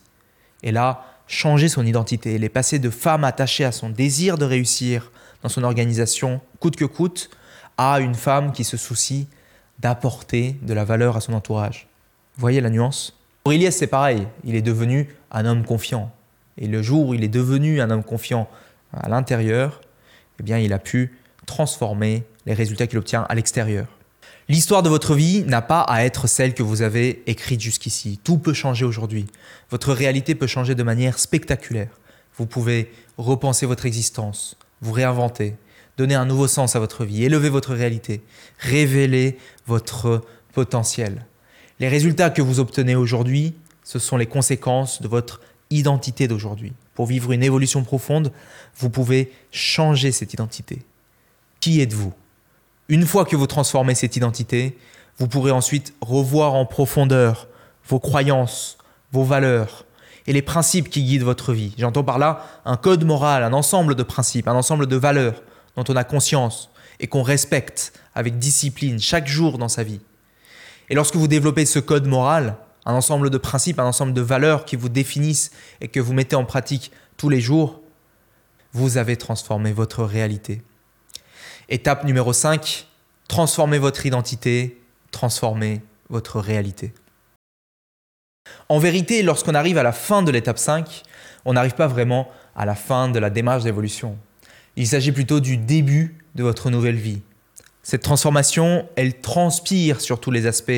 Elle 0.63 0.77
a 0.77 1.03
changé 1.27 1.67
son 1.69 1.85
identité. 1.85 2.35
Elle 2.35 2.43
est 2.43 2.49
passée 2.49 2.79
de 2.79 2.89
femme 2.89 3.23
attachée 3.23 3.65
à 3.65 3.71
son 3.71 3.89
désir 3.89 4.37
de 4.37 4.45
réussir 4.45 5.11
dans 5.43 5.49
son 5.49 5.63
organisation, 5.63 6.41
coûte 6.59 6.75
que 6.75 6.85
coûte, 6.85 7.29
à 7.77 7.99
une 7.99 8.15
femme 8.15 8.51
qui 8.51 8.63
se 8.63 8.77
soucie 8.77 9.27
d'apporter 9.79 10.55
de 10.61 10.73
la 10.73 10.85
valeur 10.85 11.17
à 11.17 11.21
son 11.21 11.33
entourage. 11.33 11.87
Voyez 12.37 12.59
la 12.61 12.69
nuance 12.69 13.17
Aurélien, 13.45 13.71
c'est 13.71 13.87
pareil. 13.87 14.27
Il 14.43 14.55
est 14.55 14.61
devenu 14.61 15.07
un 15.31 15.45
homme 15.45 15.63
confiant. 15.63 16.11
Et 16.57 16.67
le 16.67 16.81
jour 16.81 17.07
où 17.07 17.13
il 17.13 17.23
est 17.23 17.29
devenu 17.29 17.79
un 17.79 17.89
homme 17.91 18.03
confiant 18.03 18.49
à 18.91 19.07
l'intérieur, 19.07 19.81
eh 20.39 20.43
bien, 20.43 20.57
il 20.57 20.73
a 20.73 20.79
pu 20.79 21.17
transformer 21.45 22.23
les 22.45 22.53
résultats 22.53 22.87
qu'il 22.87 22.97
obtient 22.97 23.25
à 23.29 23.35
l'extérieur. 23.35 23.87
L'histoire 24.49 24.83
de 24.83 24.89
votre 24.89 25.15
vie 25.15 25.43
n'a 25.43 25.61
pas 25.61 25.81
à 25.81 26.03
être 26.03 26.27
celle 26.27 26.53
que 26.53 26.63
vous 26.63 26.81
avez 26.81 27.23
écrite 27.25 27.61
jusqu'ici. 27.61 28.19
Tout 28.23 28.37
peut 28.37 28.53
changer 28.53 28.85
aujourd'hui. 28.85 29.27
Votre 29.69 29.93
réalité 29.93 30.35
peut 30.35 30.47
changer 30.47 30.75
de 30.75 30.83
manière 30.83 31.17
spectaculaire. 31.17 31.89
Vous 32.37 32.45
pouvez 32.45 32.91
repenser 33.17 33.65
votre 33.65 33.85
existence, 33.85 34.57
vous 34.81 34.91
réinventer, 34.91 35.55
donner 35.97 36.15
un 36.15 36.25
nouveau 36.25 36.47
sens 36.47 36.75
à 36.75 36.79
votre 36.79 37.05
vie, 37.05 37.23
élever 37.23 37.49
votre 37.49 37.73
réalité, 37.73 38.21
révéler 38.59 39.37
votre 39.65 40.21
potentiel. 40.53 41.25
Les 41.79 41.89
résultats 41.89 42.29
que 42.29 42.41
vous 42.41 42.61
obtenez 42.61 42.95
aujourd'hui, 42.95 43.53
ce 43.83 43.99
sont 43.99 44.15
les 44.15 44.25
conséquences 44.25 45.01
de 45.01 45.09
votre 45.09 45.41
identité 45.69 46.27
d'aujourd'hui. 46.27 46.71
Pour 46.93 47.05
vivre 47.05 47.33
une 47.33 47.43
évolution 47.43 47.83
profonde, 47.83 48.31
vous 48.77 48.89
pouvez 48.89 49.31
changer 49.51 50.13
cette 50.13 50.33
identité. 50.33 50.83
Qui 51.59 51.81
êtes-vous? 51.81 52.13
Une 52.87 53.05
fois 53.05 53.25
que 53.25 53.35
vous 53.35 53.47
transformez 53.47 53.93
cette 53.93 54.15
identité, 54.15 54.77
vous 55.17 55.27
pourrez 55.27 55.51
ensuite 55.51 55.93
revoir 55.99 56.53
en 56.53 56.65
profondeur 56.65 57.49
vos 57.87 57.99
croyances, 57.99 58.77
vos 59.11 59.23
valeurs 59.23 59.85
et 60.27 60.33
les 60.33 60.41
principes 60.41 60.89
qui 60.89 61.03
guident 61.03 61.23
votre 61.23 61.51
vie. 61.51 61.73
J'entends 61.77 62.03
par 62.03 62.19
là 62.19 62.45
un 62.63 62.77
code 62.77 63.03
moral, 63.03 63.43
un 63.43 63.53
ensemble 63.53 63.95
de 63.95 64.03
principes, 64.03 64.47
un 64.47 64.55
ensemble 64.55 64.87
de 64.87 64.95
valeurs 64.95 65.43
dont 65.75 65.83
on 65.89 65.95
a 65.95 66.05
conscience 66.05 66.69
et 67.01 67.07
qu'on 67.07 67.23
respecte 67.23 67.91
avec 68.13 68.39
discipline 68.39 68.99
chaque 68.99 69.27
jour 69.27 69.57
dans 69.57 69.67
sa 69.67 69.83
vie. 69.83 69.99
Et 70.89 70.95
lorsque 70.95 71.15
vous 71.15 71.27
développez 71.27 71.65
ce 71.65 71.79
code 71.79 72.07
moral, 72.07 72.57
un 72.85 72.93
ensemble 72.93 73.29
de 73.29 73.37
principes, 73.37 73.79
un 73.79 73.85
ensemble 73.85 74.13
de 74.13 74.21
valeurs 74.21 74.65
qui 74.65 74.75
vous 74.75 74.89
définissent 74.89 75.51
et 75.81 75.87
que 75.87 75.99
vous 75.99 76.13
mettez 76.13 76.35
en 76.35 76.45
pratique 76.45 76.91
tous 77.17 77.29
les 77.29 77.41
jours, 77.41 77.81
vous 78.73 78.97
avez 78.97 79.17
transformé 79.17 79.71
votre 79.71 80.03
réalité. 80.03 80.61
Étape 81.69 82.03
numéro 82.03 82.33
5, 82.33 82.87
transformez 83.27 83.79
votre 83.79 84.05
identité, 84.05 84.81
transformez 85.11 85.81
votre 86.09 86.39
réalité. 86.39 86.93
En 88.69 88.77
vérité, 88.77 89.23
lorsqu'on 89.23 89.55
arrive 89.55 89.77
à 89.77 89.83
la 89.83 89.91
fin 89.91 90.21
de 90.21 90.31
l'étape 90.31 90.59
5, 90.59 91.03
on 91.45 91.53
n'arrive 91.53 91.73
pas 91.73 91.87
vraiment 91.87 92.29
à 92.55 92.65
la 92.65 92.75
fin 92.75 93.09
de 93.09 93.17
la 93.17 93.29
démarche 93.29 93.63
d'évolution. 93.63 94.17
Il 94.75 94.87
s'agit 94.87 95.11
plutôt 95.11 95.39
du 95.39 95.57
début 95.57 96.17
de 96.35 96.43
votre 96.43 96.69
nouvelle 96.69 96.95
vie. 96.95 97.21
Cette 97.87 98.01
transformation, 98.01 98.87
elle 98.95 99.19
transpire 99.19 100.01
sur 100.01 100.19
tous 100.19 100.31
les 100.31 100.47
aspects 100.47 100.71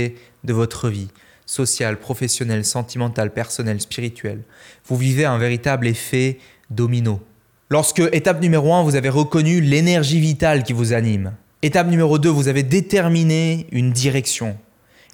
de 0.44 0.54
votre 0.54 0.90
vie 0.90 1.08
social, 1.46 1.98
professionnel, 2.02 2.66
sentimental, 2.66 3.32
personnel, 3.32 3.80
spirituel. 3.80 4.42
Vous 4.86 4.98
vivez 4.98 5.24
un 5.24 5.38
véritable 5.38 5.88
effet 5.88 6.38
domino. 6.70 7.22
Lorsque, 7.70 8.02
étape 8.12 8.42
numéro 8.42 8.74
1, 8.74 8.84
vous 8.84 8.98
avez 8.98 9.08
reconnu 9.08 9.62
l'énergie 9.62 10.20
vitale 10.20 10.64
qui 10.64 10.74
vous 10.74 10.92
anime. 10.92 11.32
Étape 11.62 11.88
numéro 11.88 12.20
2, 12.20 12.28
vous 12.28 12.50
avez 12.50 12.64
déterminé 12.64 13.68
une 13.72 13.94
direction. 13.94 14.58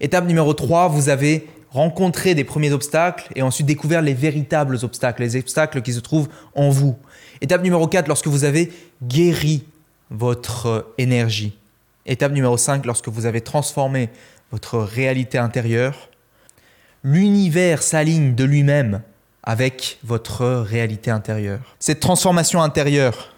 Étape 0.02 0.26
numéro 0.26 0.56
3, 0.56 0.88
vous 0.88 1.10
avez 1.10 1.48
rencontré 1.70 2.34
des 2.34 2.44
premiers 2.44 2.72
obstacles 2.72 3.32
et 3.36 3.44
ensuite 3.44 3.68
découvert 3.68 4.02
les 4.02 4.16
véritables 4.16 4.80
obstacles, 4.82 5.22
les 5.22 5.36
obstacles 5.36 5.84
qui 5.84 5.94
se 5.94 6.00
trouvent 6.00 6.30
en 6.56 6.72
vous. 6.72 6.98
Étape 7.42 7.62
numéro 7.62 7.86
4, 7.86 8.08
lorsque 8.08 8.26
vous 8.26 8.46
avez 8.46 8.72
guéri 9.04 9.66
votre 10.10 10.92
énergie. 10.98 11.54
Étape 12.06 12.32
numéro 12.34 12.58
5, 12.58 12.86
lorsque 12.86 13.08
vous 13.08 13.26
avez 13.26 13.42
transformé 13.42 14.10
votre 14.52 14.80
réalité 14.80 15.38
intérieure 15.38 16.10
l'univers 17.04 17.84
s'aligne 17.84 18.34
de 18.34 18.44
lui-même 18.44 19.02
avec 19.44 20.00
votre 20.04 20.46
réalité 20.46 21.12
intérieure. 21.12 21.76
Cette 21.80 22.00
transformation 22.00 22.62
intérieure 22.62 23.34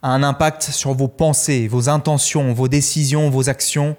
a 0.00 0.08
un 0.08 0.22
impact 0.22 0.62
sur 0.62 0.94
vos 0.94 1.08
pensées, 1.08 1.68
vos 1.68 1.88
intentions, 1.88 2.52
vos 2.54 2.66
décisions, 2.66 3.30
vos 3.30 3.48
actions, 3.48 3.96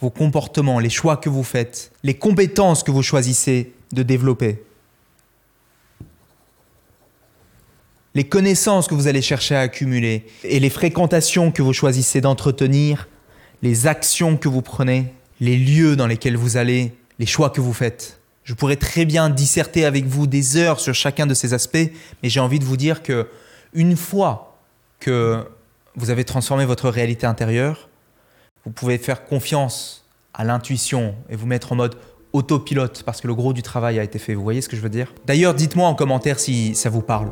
vos 0.00 0.10
comportements, 0.10 0.80
les 0.80 0.90
choix 0.90 1.16
que 1.16 1.28
vous 1.28 1.44
faites, 1.44 1.92
les 2.02 2.14
compétences 2.14 2.82
que 2.82 2.90
vous 2.90 3.02
choisissez 3.02 3.72
de 3.92 4.02
développer. 4.02 4.62
Les 8.16 8.24
connaissances 8.24 8.88
que 8.88 8.94
vous 8.94 9.08
allez 9.08 9.20
chercher 9.20 9.54
à 9.56 9.60
accumuler 9.60 10.24
et 10.42 10.58
les 10.58 10.70
fréquentations 10.70 11.52
que 11.52 11.60
vous 11.60 11.74
choisissez 11.74 12.22
d'entretenir, 12.22 13.08
les 13.60 13.86
actions 13.86 14.38
que 14.38 14.48
vous 14.48 14.62
prenez, 14.62 15.12
les 15.38 15.58
lieux 15.58 15.96
dans 15.96 16.06
lesquels 16.06 16.38
vous 16.38 16.56
allez, 16.56 16.94
les 17.18 17.26
choix 17.26 17.50
que 17.50 17.60
vous 17.60 17.74
faites. 17.74 18.18
Je 18.44 18.54
pourrais 18.54 18.76
très 18.76 19.04
bien 19.04 19.28
disserter 19.28 19.84
avec 19.84 20.06
vous 20.06 20.26
des 20.26 20.56
heures 20.56 20.80
sur 20.80 20.94
chacun 20.94 21.26
de 21.26 21.34
ces 21.34 21.52
aspects, 21.52 21.90
mais 22.22 22.30
j'ai 22.30 22.40
envie 22.40 22.58
de 22.58 22.64
vous 22.64 22.78
dire 22.78 23.02
que 23.02 23.28
une 23.74 23.96
fois 23.96 24.56
que 24.98 25.44
vous 25.94 26.08
avez 26.08 26.24
transformé 26.24 26.64
votre 26.64 26.88
réalité 26.88 27.26
intérieure, 27.26 27.90
vous 28.64 28.70
pouvez 28.70 28.96
faire 28.96 29.26
confiance 29.26 30.06
à 30.32 30.42
l'intuition 30.42 31.14
et 31.28 31.36
vous 31.36 31.46
mettre 31.46 31.72
en 31.72 31.76
mode 31.76 31.96
autopilote 32.32 33.02
parce 33.04 33.20
que 33.20 33.26
le 33.26 33.34
gros 33.34 33.52
du 33.52 33.60
travail 33.60 33.98
a 33.98 34.02
été 34.02 34.18
fait. 34.18 34.32
Vous 34.32 34.42
voyez 34.42 34.62
ce 34.62 34.70
que 34.70 34.76
je 34.76 34.80
veux 34.80 34.88
dire? 34.88 35.12
D'ailleurs, 35.26 35.52
dites-moi 35.52 35.86
en 35.86 35.94
commentaire 35.94 36.38
si 36.40 36.74
ça 36.74 36.88
vous 36.88 37.02
parle. 37.02 37.28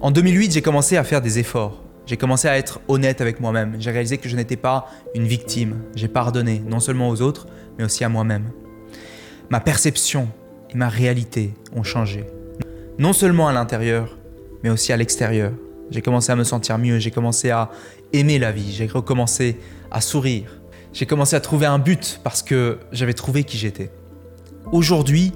En 0.00 0.12
2008, 0.12 0.52
j'ai 0.52 0.62
commencé 0.62 0.96
à 0.96 1.02
faire 1.02 1.20
des 1.20 1.40
efforts. 1.40 1.82
J'ai 2.06 2.16
commencé 2.16 2.46
à 2.46 2.56
être 2.56 2.80
honnête 2.86 3.20
avec 3.20 3.40
moi-même. 3.40 3.74
J'ai 3.80 3.90
réalisé 3.90 4.16
que 4.16 4.28
je 4.28 4.36
n'étais 4.36 4.56
pas 4.56 4.86
une 5.16 5.26
victime. 5.26 5.74
J'ai 5.96 6.06
pardonné, 6.06 6.62
non 6.64 6.78
seulement 6.78 7.08
aux 7.08 7.20
autres, 7.20 7.48
mais 7.76 7.84
aussi 7.84 8.04
à 8.04 8.08
moi-même. 8.08 8.44
Ma 9.50 9.58
perception 9.58 10.28
et 10.70 10.76
ma 10.76 10.88
réalité 10.88 11.52
ont 11.74 11.82
changé. 11.82 12.24
Non 13.00 13.12
seulement 13.12 13.48
à 13.48 13.52
l'intérieur, 13.52 14.18
mais 14.62 14.70
aussi 14.70 14.92
à 14.92 14.96
l'extérieur. 14.96 15.50
J'ai 15.90 16.00
commencé 16.00 16.30
à 16.30 16.36
me 16.36 16.44
sentir 16.44 16.78
mieux, 16.78 17.00
j'ai 17.00 17.10
commencé 17.10 17.50
à 17.50 17.68
aimer 18.12 18.38
la 18.38 18.52
vie, 18.52 18.72
j'ai 18.72 18.86
recommencé 18.86 19.58
à 19.90 20.00
sourire. 20.00 20.60
J'ai 20.92 21.06
commencé 21.06 21.34
à 21.34 21.40
trouver 21.40 21.66
un 21.66 21.80
but 21.80 22.20
parce 22.22 22.44
que 22.44 22.78
j'avais 22.92 23.14
trouvé 23.14 23.42
qui 23.42 23.58
j'étais. 23.58 23.90
Aujourd'hui, 24.70 25.32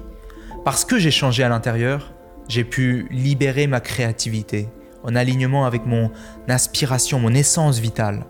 parce 0.63 0.85
que 0.85 0.97
j'ai 0.97 1.11
changé 1.11 1.43
à 1.43 1.49
l'intérieur, 1.49 2.12
j'ai 2.47 2.63
pu 2.63 3.07
libérer 3.11 3.67
ma 3.67 3.79
créativité 3.79 4.67
en 5.03 5.15
alignement 5.15 5.65
avec 5.65 5.85
mon 5.85 6.11
aspiration, 6.47 7.19
mon 7.19 7.33
essence 7.33 7.79
vitale. 7.79 8.25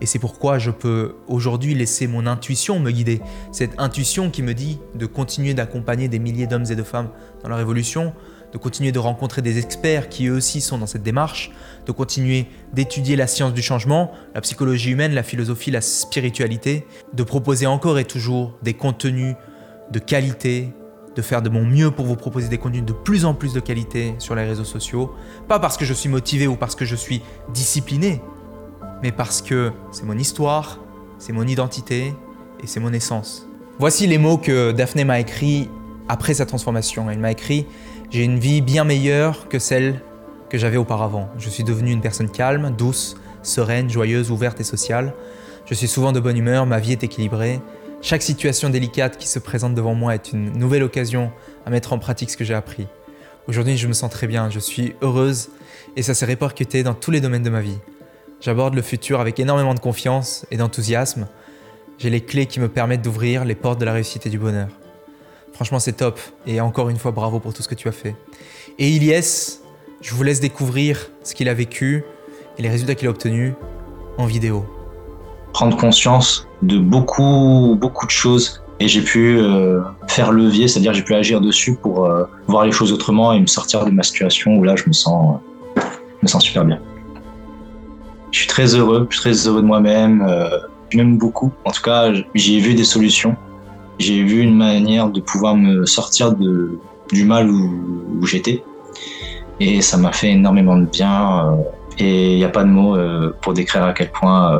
Et 0.00 0.06
c'est 0.06 0.18
pourquoi 0.18 0.58
je 0.58 0.70
peux 0.70 1.16
aujourd'hui 1.28 1.74
laisser 1.74 2.06
mon 2.06 2.26
intuition 2.26 2.78
me 2.78 2.90
guider. 2.90 3.20
Cette 3.52 3.78
intuition 3.78 4.30
qui 4.30 4.42
me 4.42 4.54
dit 4.54 4.78
de 4.94 5.06
continuer 5.06 5.54
d'accompagner 5.54 6.08
des 6.08 6.18
milliers 6.18 6.46
d'hommes 6.46 6.66
et 6.70 6.76
de 6.76 6.82
femmes 6.82 7.10
dans 7.42 7.48
leur 7.48 7.60
évolution, 7.60 8.12
de 8.52 8.58
continuer 8.58 8.92
de 8.92 8.98
rencontrer 8.98 9.42
des 9.42 9.58
experts 9.58 10.08
qui 10.08 10.26
eux 10.26 10.34
aussi 10.34 10.60
sont 10.60 10.78
dans 10.78 10.86
cette 10.86 11.02
démarche, 11.02 11.50
de 11.86 11.92
continuer 11.92 12.46
d'étudier 12.72 13.16
la 13.16 13.26
science 13.26 13.52
du 13.52 13.62
changement, 13.62 14.12
la 14.34 14.40
psychologie 14.40 14.90
humaine, 14.90 15.12
la 15.12 15.22
philosophie, 15.22 15.70
la 15.70 15.80
spiritualité, 15.80 16.86
de 17.14 17.22
proposer 17.22 17.66
encore 17.66 17.98
et 17.98 18.04
toujours 18.04 18.56
des 18.62 18.74
contenus 18.74 19.34
de 19.90 19.98
qualité, 19.98 20.72
de 21.14 21.22
faire 21.22 21.42
de 21.42 21.48
mon 21.48 21.64
mieux 21.64 21.90
pour 21.90 22.06
vous 22.06 22.16
proposer 22.16 22.48
des 22.48 22.58
contenus 22.58 22.84
de 22.84 22.92
plus 22.92 23.24
en 23.24 23.34
plus 23.34 23.52
de 23.52 23.60
qualité 23.60 24.14
sur 24.18 24.34
les 24.34 24.44
réseaux 24.44 24.64
sociaux. 24.64 25.12
Pas 25.48 25.58
parce 25.58 25.76
que 25.76 25.84
je 25.84 25.94
suis 25.94 26.08
motivé 26.08 26.46
ou 26.46 26.56
parce 26.56 26.74
que 26.74 26.84
je 26.84 26.96
suis 26.96 27.22
discipliné, 27.52 28.20
mais 29.02 29.12
parce 29.12 29.42
que 29.42 29.72
c'est 29.92 30.04
mon 30.04 30.18
histoire, 30.18 30.80
c'est 31.18 31.32
mon 31.32 31.46
identité 31.46 32.14
et 32.62 32.66
c'est 32.66 32.80
mon 32.80 32.92
essence. 32.92 33.46
Voici 33.78 34.06
les 34.06 34.18
mots 34.18 34.38
que 34.38 34.72
Daphné 34.72 35.04
m'a 35.04 35.20
écrits 35.20 35.68
après 36.08 36.34
sa 36.34 36.46
transformation. 36.46 37.10
Elle 37.10 37.18
m'a 37.18 37.32
écrit 37.32 37.66
J'ai 38.10 38.24
une 38.24 38.38
vie 38.38 38.60
bien 38.60 38.84
meilleure 38.84 39.48
que 39.48 39.58
celle 39.58 40.00
que 40.48 40.58
j'avais 40.58 40.76
auparavant. 40.76 41.28
Je 41.38 41.48
suis 41.48 41.64
devenue 41.64 41.90
une 41.90 42.00
personne 42.00 42.30
calme, 42.30 42.74
douce, 42.76 43.16
sereine, 43.42 43.90
joyeuse, 43.90 44.30
ouverte 44.30 44.60
et 44.60 44.64
sociale. 44.64 45.14
Je 45.66 45.74
suis 45.74 45.88
souvent 45.88 46.12
de 46.12 46.20
bonne 46.20 46.36
humeur, 46.36 46.66
ma 46.66 46.78
vie 46.78 46.92
est 46.92 47.02
équilibrée. 47.02 47.60
Chaque 48.04 48.20
situation 48.20 48.68
délicate 48.68 49.16
qui 49.16 49.26
se 49.26 49.38
présente 49.38 49.74
devant 49.74 49.94
moi 49.94 50.14
est 50.14 50.30
une 50.30 50.52
nouvelle 50.58 50.82
occasion 50.82 51.32
à 51.64 51.70
mettre 51.70 51.94
en 51.94 51.98
pratique 51.98 52.28
ce 52.28 52.36
que 52.36 52.44
j'ai 52.44 52.52
appris. 52.52 52.86
Aujourd'hui, 53.48 53.78
je 53.78 53.88
me 53.88 53.94
sens 53.94 54.10
très 54.10 54.26
bien, 54.26 54.50
je 54.50 54.58
suis 54.58 54.94
heureuse 55.00 55.48
et 55.96 56.02
ça 56.02 56.12
s'est 56.12 56.26
répercuté 56.26 56.82
dans 56.82 56.92
tous 56.92 57.10
les 57.10 57.22
domaines 57.22 57.42
de 57.42 57.48
ma 57.48 57.62
vie. 57.62 57.78
J'aborde 58.42 58.74
le 58.74 58.82
futur 58.82 59.20
avec 59.20 59.40
énormément 59.40 59.72
de 59.72 59.80
confiance 59.80 60.44
et 60.50 60.58
d'enthousiasme. 60.58 61.28
J'ai 61.96 62.10
les 62.10 62.20
clés 62.20 62.44
qui 62.44 62.60
me 62.60 62.68
permettent 62.68 63.00
d'ouvrir 63.00 63.46
les 63.46 63.54
portes 63.54 63.80
de 63.80 63.86
la 63.86 63.94
réussite 63.94 64.26
et 64.26 64.30
du 64.30 64.38
bonheur. 64.38 64.68
Franchement, 65.54 65.78
c'est 65.78 65.94
top 65.94 66.20
et 66.46 66.60
encore 66.60 66.90
une 66.90 66.98
fois, 66.98 67.10
bravo 67.10 67.40
pour 67.40 67.54
tout 67.54 67.62
ce 67.62 67.68
que 67.68 67.74
tu 67.74 67.88
as 67.88 67.92
fait. 67.92 68.14
Et 68.78 68.90
Ilyes, 68.90 69.60
je 70.02 70.14
vous 70.14 70.22
laisse 70.22 70.40
découvrir 70.40 71.10
ce 71.22 71.34
qu'il 71.34 71.48
a 71.48 71.54
vécu 71.54 72.04
et 72.58 72.62
les 72.62 72.68
résultats 72.68 72.96
qu'il 72.96 73.08
a 73.08 73.10
obtenus 73.10 73.54
en 74.18 74.26
vidéo 74.26 74.66
prendre 75.54 75.76
conscience 75.76 76.46
de 76.62 76.78
beaucoup, 76.78 77.78
beaucoup 77.80 78.04
de 78.04 78.10
choses. 78.10 78.62
Et 78.80 78.88
j'ai 78.88 79.00
pu 79.00 79.38
euh, 79.38 79.80
faire 80.08 80.32
levier, 80.32 80.66
c'est-à-dire 80.66 80.92
j'ai 80.92 81.02
pu 81.02 81.14
agir 81.14 81.40
dessus 81.40 81.76
pour 81.76 82.04
euh, 82.04 82.24
voir 82.48 82.66
les 82.66 82.72
choses 82.72 82.92
autrement 82.92 83.32
et 83.32 83.40
me 83.40 83.46
sortir 83.46 83.86
de 83.86 83.90
ma 83.90 84.02
situation 84.02 84.56
où 84.56 84.64
là 84.64 84.74
je 84.76 84.82
me 84.88 84.92
sens, 84.92 85.38
me 86.22 86.28
sens 86.28 86.42
super 86.42 86.64
bien. 86.64 86.80
Je 88.32 88.40
suis 88.40 88.48
très 88.48 88.74
heureux, 88.74 89.06
je 89.08 89.16
suis 89.16 89.22
très 89.22 89.46
heureux 89.46 89.62
de 89.62 89.66
moi-même. 89.66 90.26
Euh, 90.28 90.58
je 90.90 90.98
m'aime 90.98 91.16
beaucoup. 91.18 91.52
En 91.64 91.70
tout 91.70 91.82
cas, 91.82 92.12
j'ai 92.34 92.58
vu 92.58 92.74
des 92.74 92.84
solutions. 92.84 93.36
J'ai 94.00 94.24
vu 94.24 94.40
une 94.40 94.56
manière 94.56 95.08
de 95.08 95.20
pouvoir 95.20 95.54
me 95.54 95.86
sortir 95.86 96.32
de, 96.32 96.78
du 97.12 97.24
mal 97.24 97.48
où, 97.48 98.16
où 98.20 98.26
j'étais. 98.26 98.64
Et 99.60 99.80
ça 99.82 99.96
m'a 99.98 100.10
fait 100.10 100.30
énormément 100.30 100.76
de 100.76 100.86
bien. 100.86 101.56
et 101.98 102.32
il 102.32 102.38
n'y 102.38 102.44
a 102.44 102.48
pas 102.48 102.64
de 102.64 102.70
mots 102.70 102.96
pour 103.40 103.54
décrire 103.54 103.84
à 103.84 103.92
quel 103.92 104.10
point 104.10 104.58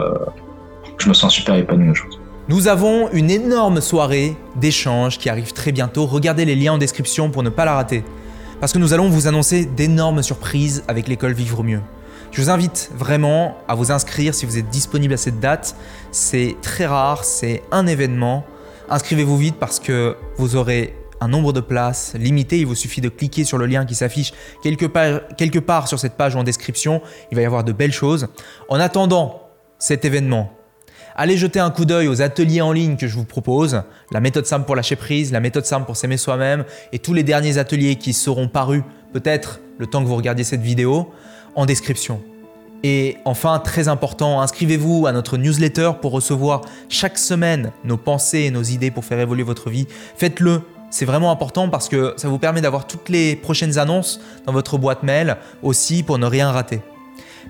je 1.05 1.11
me 1.11 1.15
sens 1.15 1.35
super 1.35 1.55
épanoui 1.55 1.91
aujourd'hui. 1.91 2.19
Nous 2.49 2.67
avons 2.67 3.11
une 3.13 3.31
énorme 3.31 3.83
soirée 3.83 4.37
d'échange 4.57 5.19
qui 5.19 5.29
arrive 5.29 5.53
très 5.53 5.71
bientôt. 5.71 6.07
Regardez 6.07 6.47
les 6.47 6.57
liens 6.57 6.73
en 6.73 6.79
description 6.79 7.31
pour 7.31 7.43
ne 7.43 7.51
pas 7.51 7.67
la 7.67 7.75
rater. 7.75 8.05
Parce 8.59 8.73
que 8.73 8.79
nous 8.79 8.95
allons 8.95 9.11
vous 9.11 9.27
annoncer 9.27 9.67
d'énormes 9.67 10.23
surprises 10.23 10.83
avec 10.89 11.07
l'école 11.07 11.35
Vivre 11.35 11.63
Mieux. 11.63 11.83
Je 12.33 12.41
vous 12.41 12.49
invite 12.49 12.91
vraiment 12.97 13.59
à 13.69 13.75
vous 13.75 13.93
inscrire 13.93 14.35
si 14.35 14.47
vous 14.47 14.57
êtes 14.57 14.71
disponible 14.71 15.13
à 15.13 15.17
cette 15.19 15.41
date. 15.41 15.77
C'est 16.11 16.57
très 16.63 16.87
rare, 16.87 17.25
c'est 17.25 17.63
un 17.71 17.87
événement. 17.87 18.45
Inscrivez-vous 18.89 19.37
vite 19.37 19.57
parce 19.61 19.81
que 19.81 20.17
vous 20.39 20.57
aurez 20.57 20.95
un 21.21 21.29
nombre 21.29 21.53
de 21.53 21.61
places 21.61 22.15
limité. 22.19 22.59
Il 22.59 22.67
vous 22.67 22.75
suffit 22.75 23.03
de 23.03 23.11
cliquer 23.11 23.45
sur 23.45 23.59
le 23.59 23.67
lien 23.67 23.85
qui 23.85 23.95
s'affiche 23.95 24.33
quelque 24.63 24.87
part, 24.87 25.21
quelque 25.37 25.59
part 25.59 25.87
sur 25.87 25.99
cette 25.99 26.17
page 26.17 26.35
ou 26.35 26.39
en 26.39 26.45
description. 26.45 27.03
Il 27.31 27.37
va 27.37 27.43
y 27.43 27.45
avoir 27.45 27.63
de 27.63 27.73
belles 27.73 27.93
choses. 27.93 28.29
En 28.71 28.81
attendant 28.81 29.43
cet 29.79 30.07
événement, 30.07 30.54
Allez 31.17 31.37
jeter 31.37 31.61
un 31.61 31.71
coup 31.71 31.85
d'œil 31.85 32.09
aux 32.09 32.23
ateliers 32.23 32.61
en 32.61 32.73
ligne 32.73 32.97
que 32.97 33.07
je 33.07 33.15
vous 33.15 33.25
propose, 33.25 33.83
la 34.11 34.19
méthode 34.19 34.47
simple 34.47 34.67
pour 34.67 34.75
lâcher 34.75 34.97
prise, 34.97 35.31
la 35.31 35.39
méthode 35.39 35.65
simple 35.65 35.87
pour 35.87 35.97
s'aimer 35.97 36.17
soi-même 36.17 36.65
et 36.93 36.99
tous 36.99 37.15
les 37.15 37.23
derniers 37.23 37.57
ateliers 37.59 37.95
qui 37.95 38.13
seront 38.13 38.49
parus 38.49 38.83
peut-être 39.13 39.61
le 39.79 39.87
temps 39.87 40.03
que 40.03 40.09
vous 40.09 40.17
regardiez 40.17 40.43
cette 40.43 40.63
vidéo 40.63 41.13
en 41.55 41.67
description. 41.67 42.21
Et 42.83 43.17
enfin, 43.25 43.61
très 43.61 43.87
important, 43.87 44.41
inscrivez-vous 44.41 45.07
à 45.07 45.13
notre 45.13 45.37
newsletter 45.37 45.93
pour 46.03 46.11
recevoir 46.11 46.63
chaque 46.89 47.17
semaine 47.17 47.71
nos 47.85 47.97
pensées 47.97 48.41
et 48.41 48.51
nos 48.51 48.65
idées 48.65 48.91
pour 48.91 49.05
faire 49.05 49.21
évoluer 49.21 49.45
votre 49.45 49.71
vie. 49.71 49.87
Faites-le, 50.17 50.63
c'est 50.91 51.05
vraiment 51.05 51.31
important 51.31 51.69
parce 51.69 51.89
que 51.89 52.15
ça 52.17 52.27
vous 52.27 52.39
permet 52.39 52.61
d'avoir 52.61 52.89
toutes 52.89 53.09
les 53.09 53.37
prochaines 53.37 53.79
annonces 53.79 54.21
dans 54.47 54.53
votre 54.53 54.79
boîte 54.79 55.05
mail 55.05 55.37
aussi 55.63 56.03
pour 56.03 56.19
ne 56.19 56.27
rien 56.27 56.51
rater. 56.51 56.81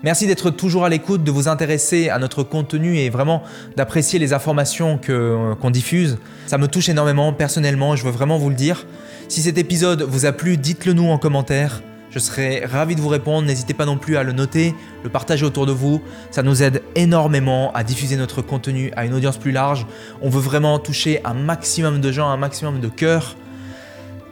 Merci 0.02 0.26
d'être 0.26 0.50
toujours 0.50 0.84
à 0.84 0.88
l'écoute, 0.88 1.24
de 1.24 1.30
vous 1.30 1.48
intéresser 1.48 2.08
à 2.08 2.18
notre 2.18 2.42
contenu 2.42 2.98
et 2.98 3.10
vraiment 3.10 3.42
d'apprécier 3.76 4.18
les 4.18 4.32
informations 4.32 5.00
euh, 5.08 5.54
qu'on 5.54 5.70
diffuse. 5.70 6.18
Ça 6.46 6.58
me 6.58 6.68
touche 6.68 6.88
énormément 6.88 7.32
personnellement, 7.32 7.96
je 7.96 8.04
veux 8.04 8.10
vraiment 8.10 8.38
vous 8.38 8.50
le 8.50 8.56
dire. 8.56 8.86
Si 9.28 9.40
cet 9.40 9.56
épisode 9.56 10.02
vous 10.02 10.26
a 10.26 10.32
plu, 10.32 10.56
dites-le 10.56 10.92
nous 10.92 11.08
en 11.08 11.18
commentaire. 11.18 11.82
Je 12.10 12.20
serai 12.20 12.64
ravi 12.64 12.94
de 12.94 13.00
vous 13.00 13.08
répondre. 13.08 13.44
N'hésitez 13.44 13.74
pas 13.74 13.86
non 13.86 13.98
plus 13.98 14.16
à 14.16 14.22
le 14.22 14.30
noter, 14.30 14.72
le 15.02 15.10
partager 15.10 15.44
autour 15.44 15.66
de 15.66 15.72
vous. 15.72 16.00
Ça 16.30 16.44
nous 16.44 16.62
aide 16.62 16.80
énormément 16.94 17.72
à 17.72 17.82
diffuser 17.82 18.16
notre 18.16 18.40
contenu 18.40 18.92
à 18.94 19.04
une 19.04 19.14
audience 19.14 19.36
plus 19.36 19.50
large. 19.50 19.84
On 20.22 20.28
veut 20.28 20.40
vraiment 20.40 20.78
toucher 20.78 21.20
un 21.24 21.34
maximum 21.34 22.00
de 22.00 22.12
gens, 22.12 22.28
un 22.28 22.36
maximum 22.36 22.78
de 22.78 22.88
cœurs. 22.88 23.34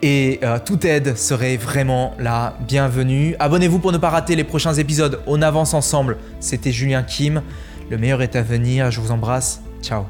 Et 0.05 0.41
euh, 0.43 0.59
toute 0.59 0.83
aide 0.83 1.15
serait 1.15 1.55
vraiment 1.55 2.13
la 2.19 2.57
bienvenue. 2.67 3.37
Abonnez-vous 3.39 3.79
pour 3.79 3.93
ne 3.93 3.97
pas 3.97 4.09
rater 4.09 4.35
les 4.35 4.43
prochains 4.43 4.73
épisodes. 4.73 5.21
On 5.27 5.41
avance 5.41 5.73
ensemble. 5.73 6.17
C'était 6.41 6.73
Julien 6.73 7.03
Kim. 7.03 7.41
Le 7.89 7.97
meilleur 7.97 8.21
est 8.21 8.35
à 8.35 8.41
venir. 8.41 8.91
Je 8.91 8.99
vous 8.99 9.11
embrasse. 9.11 9.61
Ciao. 9.81 10.03